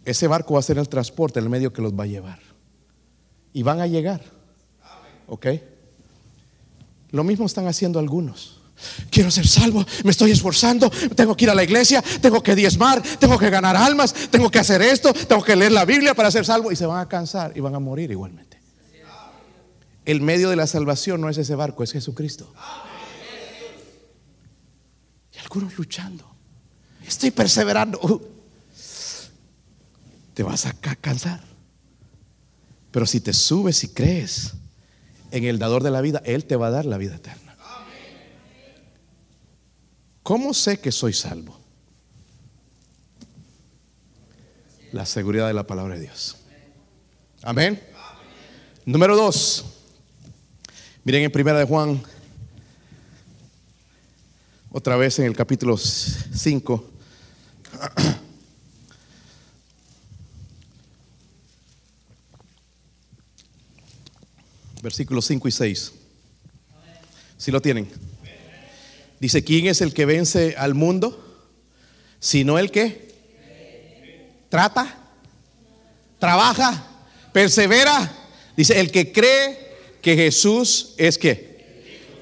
[0.09, 2.38] Ese barco va a ser el transporte, el medio que los va a llevar.
[3.53, 4.23] Y van a llegar.
[5.27, 5.47] ¿Ok?
[7.11, 8.62] Lo mismo están haciendo algunos.
[9.11, 13.03] Quiero ser salvo, me estoy esforzando, tengo que ir a la iglesia, tengo que diezmar,
[13.18, 16.47] tengo que ganar almas, tengo que hacer esto, tengo que leer la Biblia para ser
[16.47, 18.59] salvo y se van a cansar y van a morir igualmente.
[20.07, 22.51] El medio de la salvación no es ese barco, es Jesucristo.
[25.35, 26.25] Y algunos luchando.
[27.05, 27.99] Estoy perseverando.
[28.01, 28.38] Uh,
[30.38, 31.40] te vas a cansar.
[32.92, 34.53] Pero si te subes y crees
[35.33, 37.57] en el dador de la vida, Él te va a dar la vida eterna.
[40.22, 41.59] ¿Cómo sé que soy salvo?
[44.92, 46.37] La seguridad de la palabra de Dios.
[47.42, 47.83] Amén.
[48.85, 49.64] Número dos.
[51.03, 52.01] Miren en primera de Juan,
[54.70, 56.90] otra vez en el capítulo 5.
[64.82, 65.92] Versículos 5 y 6.
[67.36, 67.88] Si lo tienen.
[69.20, 71.24] Dice, ¿quién es el que vence al mundo?
[72.20, 73.08] Sino el que
[74.48, 74.98] trata,
[76.18, 76.86] trabaja,
[77.32, 78.12] persevera.
[78.56, 79.68] Dice, el que cree
[80.00, 81.48] que Jesús es que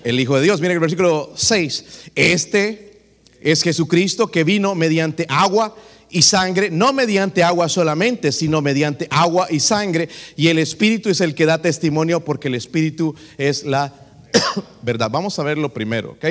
[0.04, 0.60] el Hijo de Dios.
[0.60, 1.84] Miren el versículo 6.
[2.14, 3.00] Este
[3.40, 5.76] es Jesucristo que vino mediante agua
[6.16, 10.08] y sangre, no mediante agua solamente, sino mediante agua y sangre.
[10.34, 13.92] Y el Espíritu es el que da testimonio porque el Espíritu es la
[14.82, 15.10] verdad.
[15.10, 16.24] Vamos a verlo primero, ¿ok?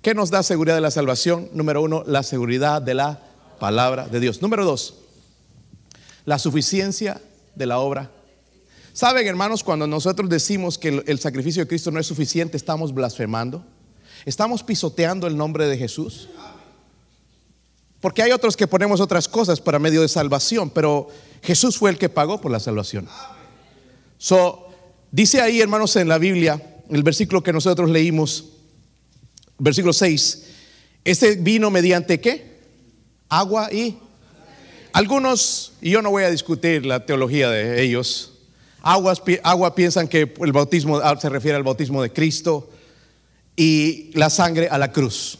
[0.00, 1.50] ¿Qué nos da seguridad de la salvación?
[1.52, 3.20] Número uno, la seguridad de la
[3.60, 4.40] palabra de Dios.
[4.40, 4.94] Número dos,
[6.24, 7.20] la suficiencia
[7.54, 8.10] de la obra.
[8.94, 13.66] Saben, hermanos, cuando nosotros decimos que el sacrificio de Cristo no es suficiente, estamos blasfemando.
[14.24, 16.30] Estamos pisoteando el nombre de Jesús.
[18.02, 21.08] Porque hay otros que ponemos otras cosas para medio de salvación, pero
[21.40, 23.08] Jesús fue el que pagó por la salvación.
[24.18, 24.68] So,
[25.12, 28.46] dice ahí, hermanos, en la Biblia, el versículo que nosotros leímos,
[29.56, 30.46] versículo 6.
[31.04, 32.58] Este vino mediante qué?
[33.28, 33.96] Agua y
[34.92, 38.32] algunos, y yo no voy a discutir la teología de ellos,
[38.82, 42.68] aguas, agua piensan que el bautismo ah, se refiere al bautismo de Cristo
[43.54, 45.38] y la sangre a la cruz.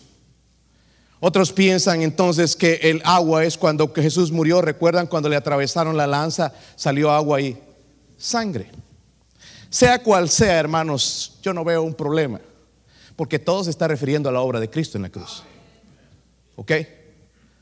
[1.24, 6.08] Otros piensan entonces que el agua es cuando Jesús murió, recuerdan cuando le atravesaron la
[6.08, 7.56] lanza, salió agua y
[8.18, 8.72] sangre.
[9.70, 12.40] Sea cual sea, hermanos, yo no veo un problema.
[13.14, 15.44] Porque todo se está refiriendo a la obra de Cristo en la cruz.
[16.56, 16.72] ¿Ok?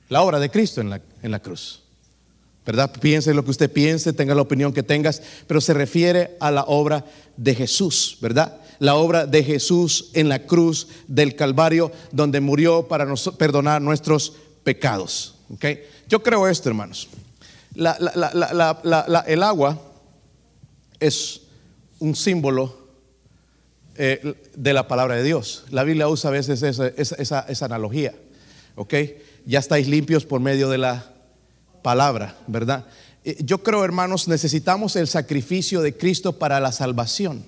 [0.08, 1.82] La obra de Cristo en la, en la cruz.
[2.64, 2.90] ¿Verdad?
[2.98, 6.62] Piense lo que usted piense, tenga la opinión que tengas, pero se refiere a la
[6.62, 7.04] obra
[7.36, 8.58] de Jesús, ¿verdad?
[8.80, 13.06] La obra de Jesús en la cruz del Calvario, donde murió para
[13.38, 14.32] perdonar nuestros
[14.64, 15.36] pecados.
[15.54, 15.64] ¿ok?
[16.08, 17.08] Yo creo esto, hermanos.
[17.76, 19.80] el agua
[20.98, 21.42] es
[22.00, 22.80] un símbolo
[23.96, 25.64] eh, de la palabra de Dios.
[25.70, 28.14] La Biblia usa a veces esa, analogía.
[28.76, 28.94] ¿Ok?
[29.44, 31.12] Ya estáis limpios por medio de la
[31.82, 32.86] palabra, ¿verdad?
[33.24, 37.44] Eh, yo creo, hermanos, necesitamos el sacrificio de Cristo para la salvación.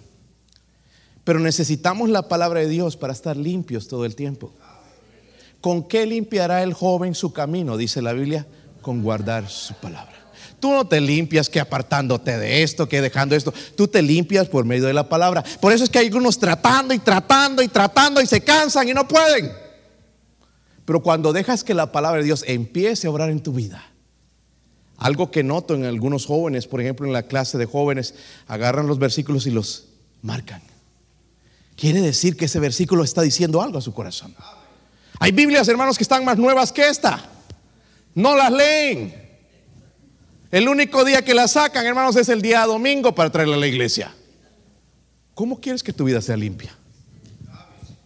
[1.24, 4.52] Pero necesitamos la palabra de Dios para estar limpios todo el tiempo.
[5.60, 7.76] ¿Con qué limpiará el joven su camino?
[7.76, 8.46] Dice la Biblia,
[8.80, 10.12] con guardar su palabra.
[10.58, 13.52] Tú no te limpias que apartándote de esto, que dejando esto.
[13.76, 15.44] Tú te limpias por medio de la palabra.
[15.60, 18.94] Por eso es que hay algunos tratando y tratando y tratando y se cansan y
[18.94, 19.52] no pueden.
[20.84, 23.84] Pero cuando dejas que la palabra de Dios empiece a obrar en tu vida,
[24.98, 28.14] algo que noto en algunos jóvenes, por ejemplo en la clase de jóvenes,
[28.46, 29.86] agarran los versículos y los
[30.22, 30.62] marcan.
[31.76, 34.34] Quiere decir que ese versículo está diciendo algo a su corazón.
[35.18, 37.30] Hay Biblias, hermanos, que están más nuevas que esta.
[38.14, 39.14] No las leen.
[40.50, 43.66] El único día que las sacan, hermanos, es el día domingo para traerla a la
[43.66, 44.14] iglesia.
[45.34, 46.76] ¿Cómo quieres que tu vida sea limpia?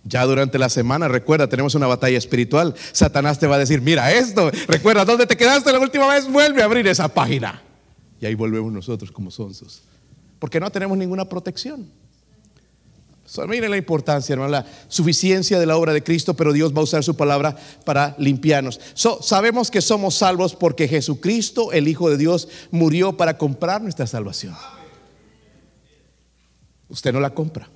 [0.04, 2.74] Ya durante la semana, recuerda, tenemos una batalla espiritual.
[2.92, 6.30] Satanás te va a decir, mira esto, recuerda, ¿dónde te quedaste la última vez?
[6.30, 7.60] Vuelve a abrir esa página.
[8.20, 9.82] Y ahí volvemos nosotros como sonsos.
[10.38, 11.90] Porque no tenemos ninguna protección.
[13.48, 16.84] Miren la importancia, hermano, la suficiencia de la obra de Cristo, pero Dios va a
[16.84, 18.80] usar su palabra para limpiarnos.
[19.20, 24.54] sabemos que somos salvos porque Jesucristo, el Hijo de Dios, murió para comprar nuestra salvación.
[26.88, 27.68] Usted no la compra.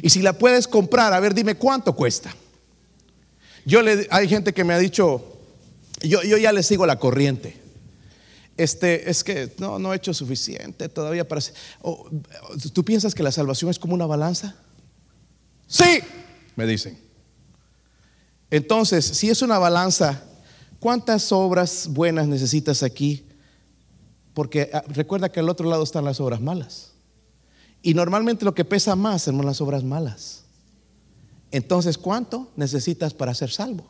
[0.00, 2.34] Y si la puedes comprar, a ver, dime cuánto cuesta.
[3.64, 5.38] Yo le, hay gente que me ha dicho,
[6.02, 7.61] yo ya le sigo la corriente.
[8.56, 11.40] Este, es que no, no he hecho suficiente todavía para...
[12.72, 14.54] ¿Tú piensas que la salvación es como una balanza?
[15.66, 16.00] Sí,
[16.54, 16.98] me dicen.
[18.50, 20.22] Entonces, si es una balanza,
[20.78, 23.26] ¿cuántas obras buenas necesitas aquí?
[24.34, 26.92] Porque ah, recuerda que al otro lado están las obras malas.
[27.80, 30.44] Y normalmente lo que pesa más son las obras malas.
[31.50, 33.86] Entonces, ¿cuánto necesitas para ser salvo?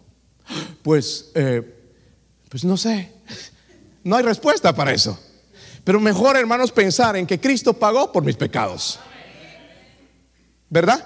[0.82, 1.62] Pues, eh,
[2.48, 3.12] pues no sé.
[4.04, 5.18] No hay respuesta para eso.
[5.84, 8.98] Pero mejor, hermanos, pensar en que Cristo pagó por mis pecados.
[10.68, 11.04] ¿Verdad?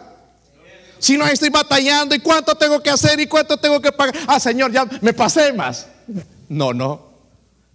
[0.99, 4.15] Si no estoy batallando y cuánto tengo que hacer y cuánto tengo que pagar.
[4.27, 5.87] Ah, Señor, ya me pasé más.
[6.49, 7.07] No, no.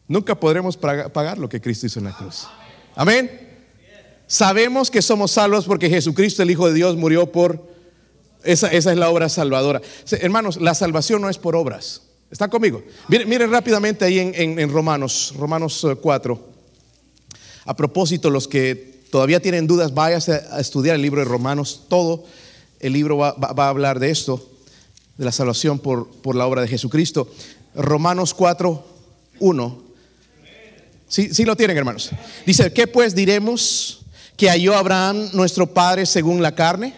[0.07, 2.47] Nunca podremos pagar lo que Cristo hizo en la cruz.
[2.95, 3.49] Amén.
[4.27, 7.69] Sabemos que somos salvos porque Jesucristo, el Hijo de Dios, murió por...
[8.43, 9.81] Esa, es la obra salvadora.
[10.09, 12.01] Hermanos, la salvación no es por obras.
[12.31, 12.81] ¿Están conmigo?
[13.09, 16.33] Miren, rápidamente ahí en, Romanos, Romanos 4.
[16.33, 16.51] Eh,
[17.65, 21.83] a propósito, los que todavía tienen dudas, váyase a estudiar el libro de Romanos.
[21.89, 22.23] Todo
[22.79, 24.49] el libro va, a hablar de esto,
[25.17, 27.29] de la salvación por, por la obra de Jesucristo.
[27.75, 28.85] Romanos 4,
[29.39, 29.83] 1.
[31.07, 32.11] Sí, sí lo tienen, hermanos.
[32.45, 34.01] Dice, ¿qué pues diremos?
[34.41, 36.95] que halló Abraham nuestro padre según la carne?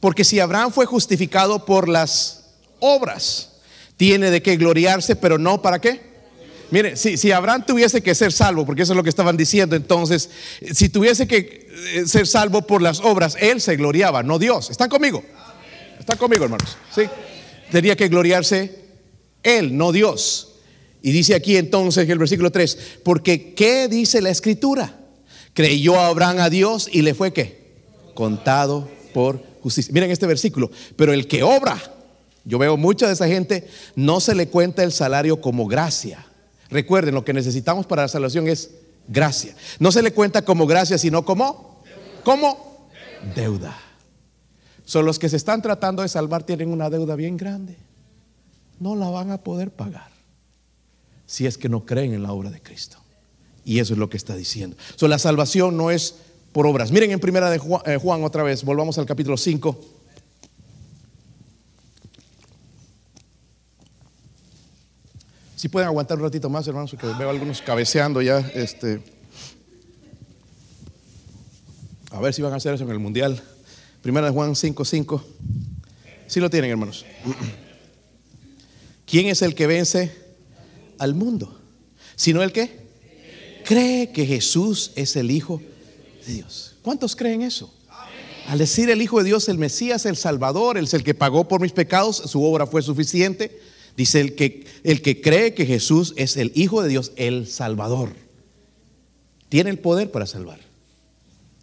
[0.00, 2.46] Porque si Abraham fue justificado por las
[2.80, 3.49] obras,
[4.00, 6.00] tiene de qué gloriarse, pero no para qué.
[6.70, 9.76] Mire, si, si, Abraham tuviese que ser salvo, porque eso es lo que estaban diciendo,
[9.76, 10.30] entonces,
[10.72, 14.70] si tuviese que eh, ser salvo por las obras, él se gloriaba, no Dios.
[14.70, 15.22] ¿Están conmigo?
[15.98, 16.78] ¿Están conmigo, hermanos?
[16.94, 17.02] Sí.
[17.70, 18.74] Tenía que gloriarse
[19.42, 20.54] él, no Dios.
[21.02, 24.98] Y dice aquí entonces el versículo 3, porque ¿qué dice la escritura?
[25.52, 27.74] Creyó Abraham a Dios y le fue qué?
[28.14, 29.92] Contado por justicia.
[29.92, 30.70] Miren este versículo.
[30.96, 31.78] Pero el que obra,
[32.44, 36.26] yo veo mucha de esa gente, no se le cuenta el salario como gracia.
[36.70, 38.70] Recuerden, lo que necesitamos para la salvación es
[39.08, 39.54] gracia.
[39.78, 41.82] No se le cuenta como gracia, sino como,
[42.24, 42.88] como
[43.34, 43.76] deuda.
[44.84, 47.76] Son los que se están tratando de salvar tienen una deuda bien grande.
[48.78, 50.10] No la van a poder pagar
[51.26, 52.96] si es que no creen en la obra de Cristo.
[53.64, 54.76] Y eso es lo que está diciendo.
[54.96, 56.16] So, la salvación no es
[56.50, 56.90] por obras.
[56.90, 59.99] Miren en primera de Juan, eh, Juan otra vez, volvamos al capítulo 5.
[65.60, 68.38] Si pueden aguantar un ratito más, hermanos, porque veo algunos cabeceando ya.
[68.54, 69.02] Este,
[72.10, 73.42] a ver si van a hacer eso en el mundial.
[74.00, 75.22] Primera de Juan 5, 5.
[76.28, 77.04] Si lo tienen, hermanos.
[79.04, 80.16] ¿Quién es el que vence
[80.98, 81.60] al mundo?
[82.16, 82.78] Sino el que
[83.66, 85.60] cree que Jesús es el Hijo
[86.26, 86.76] de Dios.
[86.80, 87.70] ¿Cuántos creen eso?
[88.46, 91.60] Al decir el Hijo de Dios, el Mesías, el Salvador, el, el que pagó por
[91.60, 93.60] mis pecados, su obra fue suficiente.
[94.00, 98.14] Dice el que, el que cree que Jesús es el Hijo de Dios, el Salvador.
[99.50, 100.58] Tiene el poder para salvar.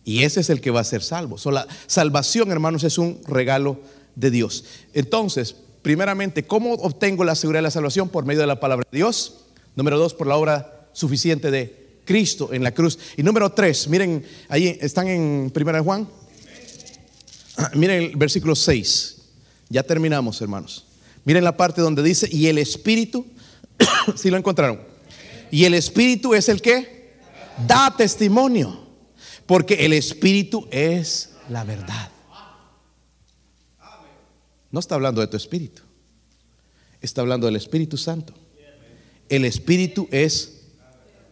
[0.05, 1.37] Y ese es el que va a ser salvo.
[1.49, 3.79] la salvación, hermanos, es un regalo
[4.13, 4.65] de Dios.
[4.93, 8.07] Entonces, primeramente, ¿cómo obtengo la seguridad de la salvación?
[8.07, 9.45] Por medio de la palabra de Dios.
[9.75, 12.99] Número dos, por la obra suficiente de Cristo en la cruz.
[13.17, 16.07] Y número tres, miren, ahí están en Primera de Juan.
[17.73, 19.15] Miren el versículo 6.
[19.69, 20.86] Ya terminamos, hermanos.
[21.27, 23.25] Miren la parte donde dice, y el Espíritu,
[24.15, 24.79] si lo encontraron.
[25.51, 27.17] Y el Espíritu es el que
[27.67, 28.87] da testimonio,
[29.45, 32.11] porque el Espíritu es la verdad.
[34.71, 35.81] No está hablando de tu espíritu.
[37.01, 38.33] Está hablando del Espíritu Santo.
[39.27, 40.61] El Espíritu es...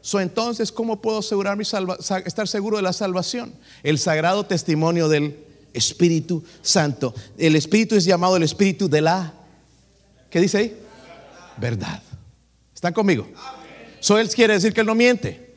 [0.01, 3.55] So, entonces, ¿cómo puedo asegurar mi estar seguro de la salvación?
[3.81, 5.39] El sagrado testimonio del
[5.73, 7.15] Espíritu Santo.
[7.37, 9.44] El Espíritu es llamado el Espíritu de la...
[10.35, 10.77] ¿Qué dice ahí?
[11.55, 12.03] Verdad.
[12.73, 13.25] ¿Están conmigo?
[14.01, 15.55] So, él quiere decir que él no miente.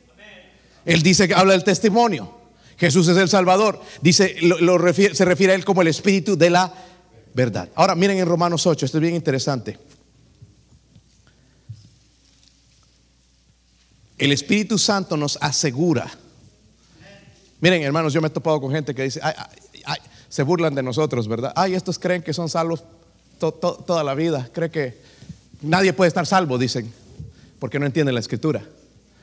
[0.85, 2.33] Él dice que habla del testimonio.
[2.77, 3.81] Jesús es el Salvador.
[4.01, 4.37] Dice,
[5.11, 6.73] se refiere a él como el Espíritu de la
[7.33, 7.67] verdad.
[7.75, 9.77] Ahora miren en Romanos 8, esto es bien interesante.
[14.17, 16.09] El Espíritu Santo nos asegura.
[17.59, 19.19] Miren, hermanos, yo me he topado con gente que dice,
[20.29, 21.51] se burlan de nosotros, ¿verdad?
[21.53, 22.85] Ay, estos creen que son salvos
[23.39, 24.49] toda la vida.
[24.53, 24.97] Creen que
[25.61, 26.91] nadie puede estar salvo, dicen,
[27.59, 28.63] porque no entienden la escritura.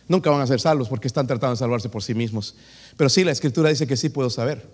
[0.08, 2.54] Nunca van a ser salvos porque están tratando de salvarse por sí mismos.
[2.96, 4.64] Pero sí, la escritura dice que sí puedo saber.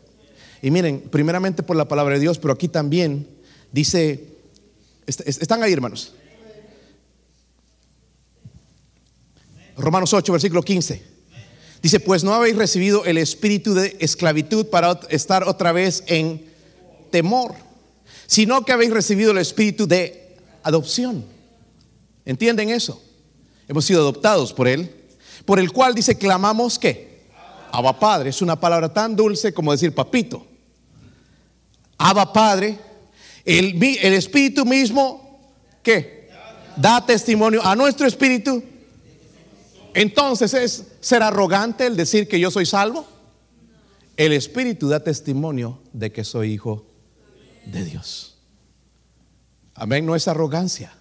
[0.60, 3.26] Y miren, primeramente por la palabra de Dios, pero aquí también
[3.72, 4.28] dice,
[5.06, 6.14] están ahí hermanos.
[9.76, 11.02] Romanos 8, versículo 15.
[11.82, 16.44] Dice, pues no habéis recibido el espíritu de esclavitud para estar otra vez en
[17.10, 17.54] temor,
[18.32, 21.22] sino que habéis recibido el espíritu de adopción.
[22.24, 22.98] ¿Entienden eso?
[23.68, 24.90] Hemos sido adoptados por Él,
[25.44, 27.26] por el cual dice, clamamos que
[27.72, 28.30] Abba Padre.
[28.30, 30.46] Es una palabra tan dulce como decir papito.
[31.98, 32.78] Abba Padre,
[33.44, 35.38] el, el Espíritu mismo,
[35.82, 36.30] ¿qué?
[36.76, 38.62] Da testimonio a nuestro espíritu
[39.92, 43.06] entonces es ser arrogante el decir que yo soy salvo.
[44.16, 46.86] El Espíritu da testimonio de que soy hijo
[47.66, 48.36] de Dios.
[49.74, 50.92] Amén, no es arrogancia,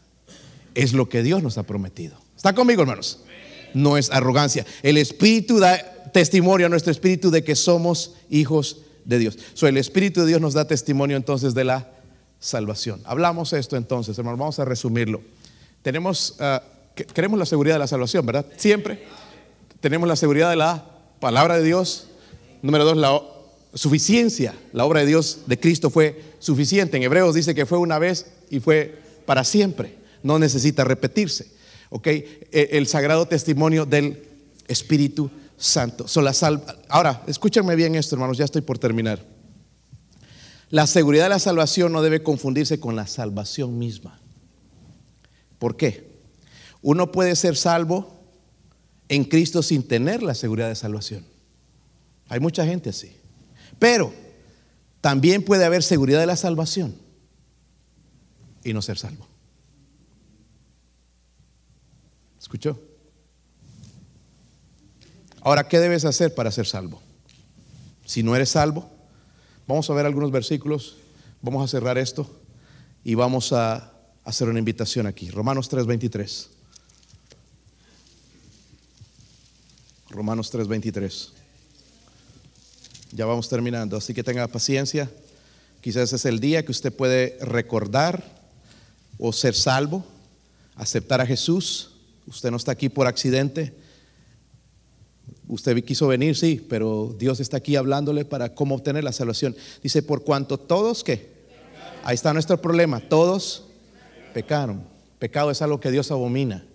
[0.76, 2.18] es lo que Dios nos ha prometido.
[2.36, 3.20] ¿Está conmigo, hermanos?
[3.74, 4.66] No es arrogancia.
[4.82, 5.78] El Espíritu da
[6.12, 9.38] testimonio a nuestro Espíritu de que somos hijos de Dios.
[9.54, 11.90] So, el Espíritu de Dios nos da testimonio entonces de la
[12.40, 13.02] salvación.
[13.06, 15.22] Hablamos esto entonces, hermanos, vamos a resumirlo.
[15.82, 16.36] Tenemos...
[16.40, 16.64] Ah,
[17.14, 18.46] queremos la seguridad de la salvación, ¿verdad?
[18.58, 19.06] Siempre
[19.80, 20.86] tenemos la seguridad de la
[21.20, 22.08] palabra de Dios.
[22.62, 23.20] Número dos, la
[23.74, 24.54] suficiencia.
[24.74, 26.98] La obra de Dios de Cristo fue suficiente.
[26.98, 29.98] En Hebreos dice que fue una vez y fue para siempre.
[30.24, 31.48] No necesita repetirse.
[31.90, 32.08] ¿Ok?
[32.08, 34.24] E, el sagrado testimonio del
[34.68, 36.06] Espíritu Santo.
[36.90, 39.24] Ahora, escúchenme bien esto, hermanos, ya estoy por terminar.
[40.70, 44.20] La seguridad de la salvación no debe confundirse con la salvación misma.
[45.60, 46.10] ¿Por qué?
[46.82, 48.18] Uno puede ser salvo
[49.10, 51.26] en Cristo sin tener la seguridad de salvación.
[52.30, 53.21] Hay mucha gente así.
[53.82, 54.14] Pero
[55.02, 56.96] también puede haber seguridad de la salvación
[58.64, 59.26] y no ser salvo.
[62.40, 62.80] ¿Escuchó?
[65.42, 67.02] Ahora, ¿qué debes hacer para ser salvo?
[68.06, 68.88] Si no eres salvo,
[69.66, 70.98] vamos a ver algunos versículos,
[71.42, 72.30] vamos a cerrar esto
[73.04, 75.32] y vamos a hacer una invitación aquí.
[75.32, 76.50] Romanos 3:23.
[80.12, 81.41] Romanos 3:23.
[83.14, 85.10] Ya vamos terminando, así que tenga paciencia.
[85.82, 88.24] Quizás es el día que usted puede recordar
[89.18, 90.06] o ser salvo,
[90.76, 91.92] aceptar a Jesús.
[92.28, 93.74] Usted no está aquí por accidente.
[95.48, 99.56] Usted quiso venir, sí, pero Dios está aquí hablándole para cómo obtener la salvación.
[99.84, 101.28] Dice, por cuanto todos que,
[102.04, 103.66] ahí está nuestro problema, todos
[104.34, 104.84] pecaron.
[105.20, 106.66] Pecado es algo que Dios abomina.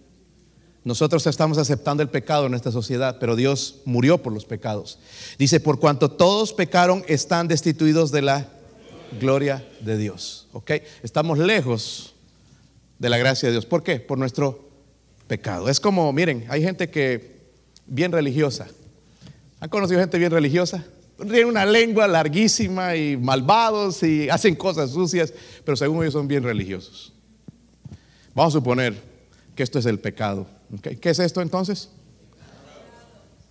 [0.87, 5.01] Nosotros estamos aceptando el pecado en esta sociedad, pero Dios murió por los pecados.
[5.37, 8.47] Dice, por cuanto todos pecaron, están destituidos de la
[9.21, 10.47] gloria de Dios.
[10.53, 10.71] ¿Ok?
[11.03, 12.15] Estamos lejos
[13.01, 13.67] de la gracia de Dios.
[13.67, 13.99] ¿Por qué?
[13.99, 14.69] Por nuestro
[15.27, 15.69] pecado.
[15.69, 17.41] Es como, miren, hay gente que,
[17.89, 18.69] bien religiosa.
[19.59, 20.85] ¿Han conocido gente bien religiosa?
[21.17, 25.35] Tienen una lengua larguísima y malvados y hacen cosas sucias,
[25.65, 27.13] pero según ellos son bien religiosos.
[28.37, 28.95] Vamos a suponer
[29.57, 30.47] que esto es el pecado.
[30.83, 31.89] ¿Qué es esto entonces?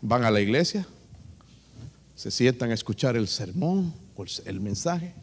[0.01, 0.86] Van a la iglesia,
[2.16, 5.13] se sientan a escuchar el sermón o el mensaje,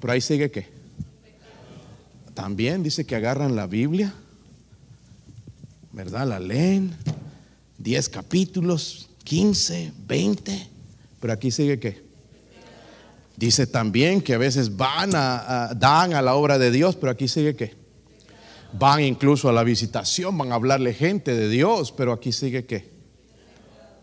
[0.00, 0.68] pero ahí sigue qué.
[2.34, 4.14] También dice que agarran la Biblia,
[5.92, 6.26] ¿verdad?
[6.26, 6.94] La leen,
[7.78, 10.68] 10 capítulos, 15, 20,
[11.20, 12.04] pero aquí sigue qué.
[13.36, 17.28] Dice también que a veces van a, dan a la obra de Dios, pero aquí
[17.28, 17.85] sigue qué
[18.78, 22.90] Van incluso a la visitación, van a hablarle gente de Dios, pero aquí sigue qué?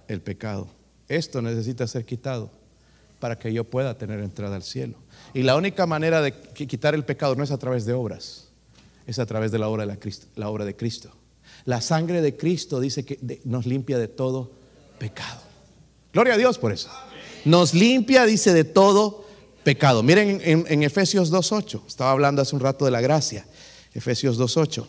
[0.08, 0.68] El pecado.
[1.08, 2.50] Esto necesita ser quitado
[3.20, 4.96] para que yo pueda tener entrada al cielo.
[5.34, 8.50] Y la única manera de quitar el pecado no es a través de obras,
[9.06, 9.98] es a través de la obra de,
[10.36, 11.12] la, obra de Cristo.
[11.66, 14.52] La sangre de Cristo dice que nos limpia de todo
[14.98, 15.42] pecado.
[16.12, 16.90] Gloria a Dios por eso.
[17.46, 19.26] Nos limpia, dice, de todo
[19.64, 20.02] pecado.
[20.02, 23.46] Miren en, en Efesios 2.8, estaba hablando hace un rato de la gracia.
[23.94, 24.86] Efesios 2.8.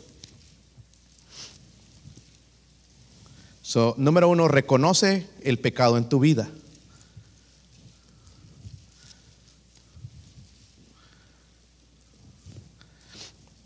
[3.63, 6.49] So, número uno, reconoce el pecado en tu vida.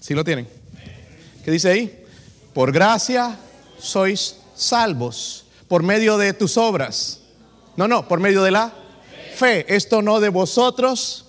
[0.00, 0.48] ¿Sí lo tienen?
[1.44, 2.04] ¿Qué dice ahí?
[2.54, 3.38] Por gracia
[3.78, 7.20] sois salvos por medio de tus obras.
[7.76, 8.72] No, no, por medio de la
[9.36, 9.66] fe.
[9.74, 11.26] Esto no de vosotros,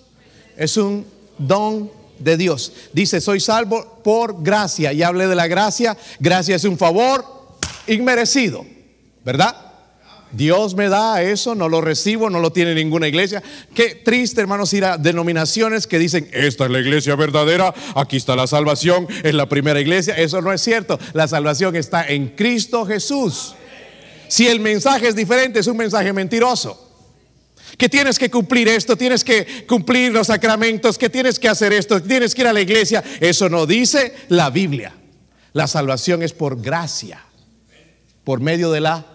[0.56, 1.06] es un
[1.38, 2.72] don de Dios.
[2.92, 4.92] Dice, soy salvo por gracia.
[4.92, 5.96] Y hable de la gracia.
[6.20, 7.24] Gracia es un favor
[7.86, 8.64] inmerecido,
[9.24, 9.70] ¿verdad?
[10.32, 13.42] Dios me da eso, no lo recibo, no lo tiene ninguna iglesia.
[13.74, 18.36] Qué triste, hermanos, ir a denominaciones que dicen, esta es la iglesia verdadera, aquí está
[18.36, 20.16] la salvación, es la primera iglesia.
[20.16, 20.98] Eso no es cierto.
[21.14, 23.54] La salvación está en Cristo Jesús.
[24.28, 26.89] Si el mensaje es diferente, es un mensaje mentiroso.
[27.76, 32.02] Que tienes que cumplir esto, tienes que cumplir los sacramentos, que tienes que hacer esto,
[32.02, 33.02] tienes que ir a la iglesia.
[33.20, 34.94] Eso no dice la Biblia.
[35.52, 37.24] La salvación es por gracia,
[38.24, 39.06] por medio de la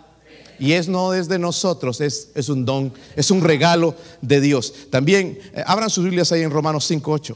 [0.60, 4.74] y es no desde nosotros, es, es, un don, es un regalo de Dios.
[4.90, 7.36] También eh, abran sus Biblias ahí en Romanos 5.8.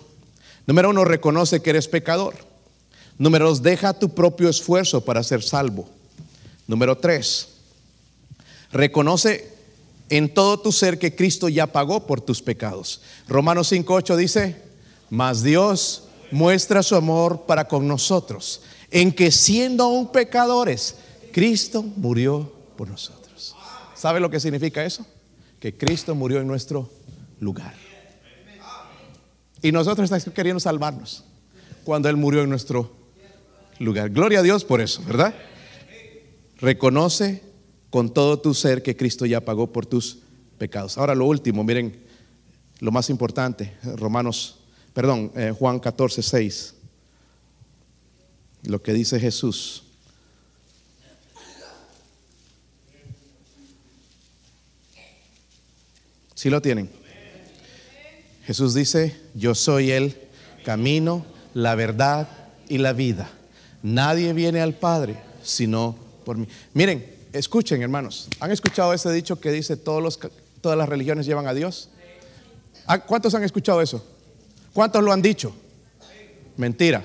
[0.67, 2.35] Número uno, reconoce que eres pecador.
[3.17, 5.89] Número dos, deja tu propio esfuerzo para ser salvo.
[6.67, 7.49] Número tres,
[8.71, 9.48] reconoce
[10.09, 13.01] en todo tu ser que Cristo ya pagó por tus pecados.
[13.27, 14.61] Romanos 5.8 dice,
[15.09, 20.95] mas Dios muestra su amor para con nosotros, en que siendo aún pecadores,
[21.31, 23.55] Cristo murió por nosotros.
[23.95, 25.05] ¿Sabe lo que significa eso?
[25.59, 26.89] Que Cristo murió en nuestro
[27.39, 27.75] lugar.
[29.61, 31.25] Y nosotros estamos queriendo salvarnos
[31.83, 32.95] cuando Él murió en nuestro
[33.79, 34.09] lugar.
[34.09, 35.33] Gloria a Dios por eso, ¿verdad?
[36.57, 37.48] Reconoce
[37.89, 40.19] con todo tu ser que Cristo ya pagó por tus
[40.57, 40.97] pecados.
[40.97, 41.99] Ahora lo último, miren,
[42.79, 44.59] lo más importante, Romanos,
[44.93, 46.75] perdón, eh, Juan 14, 6,
[48.63, 49.83] lo que dice Jesús.
[56.35, 56.89] ¿Sí lo tienen?
[58.45, 60.17] Jesús dice, yo soy el
[60.63, 62.29] camino, la verdad
[62.69, 63.29] y la vida.
[63.83, 66.47] Nadie viene al Padre sino por mí.
[66.73, 70.19] Miren, escuchen hermanos, ¿han escuchado ese dicho que dice todos los,
[70.61, 71.89] todas las religiones llevan a Dios?
[72.85, 74.05] Ah, ¿Cuántos han escuchado eso?
[74.73, 75.53] ¿Cuántos lo han dicho?
[76.57, 77.03] Mentira.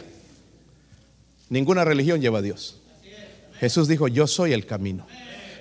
[1.48, 2.80] Ninguna religión lleva a Dios.
[3.60, 5.06] Jesús dijo, yo soy el camino.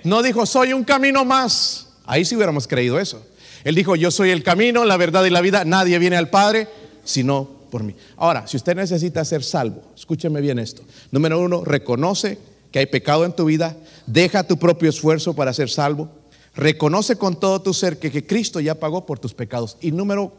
[0.02, 1.88] No dijo, soy un camino más.
[2.06, 3.24] Ahí sí hubiéramos creído eso.
[3.64, 5.64] Él dijo, yo soy el camino, la verdad y la vida.
[5.64, 6.68] Nadie viene al Padre
[7.04, 7.94] sino por mí.
[8.16, 10.82] Ahora, si usted necesita ser salvo, escúcheme bien esto.
[11.10, 12.38] Número uno, reconoce
[12.74, 13.76] que hay pecado en tu vida.
[14.04, 16.08] Deja tu propio esfuerzo para ser salvo.
[16.56, 19.76] Reconoce con todo tu ser que, Cristo ya pagó por tus pecados.
[19.80, 20.32] Y número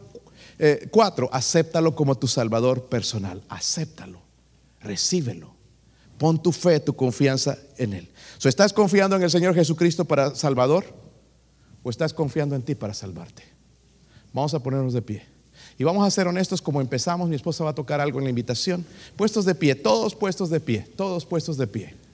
[0.60, 3.42] eh, cuatro, acéptalo como tu Salvador personal.
[3.48, 4.20] Acéptalo,
[4.82, 5.56] recíbelo.
[6.18, 8.10] Pon tu fe, tu confianza en Él.
[8.38, 10.84] So, ¿Estás confiando en el Señor Jesucristo para Salvador?
[11.84, 13.44] ¿O estás confiando en ti para salvarte?
[14.34, 15.24] Vamos a ponernos de pie.
[15.78, 17.30] Y vamos a ser honestos como empezamos.
[17.30, 18.86] Mi esposa va a tocar algo en la invitación.
[19.16, 22.05] Puestos de pie, todos puestos de pie, todos puestos de pie.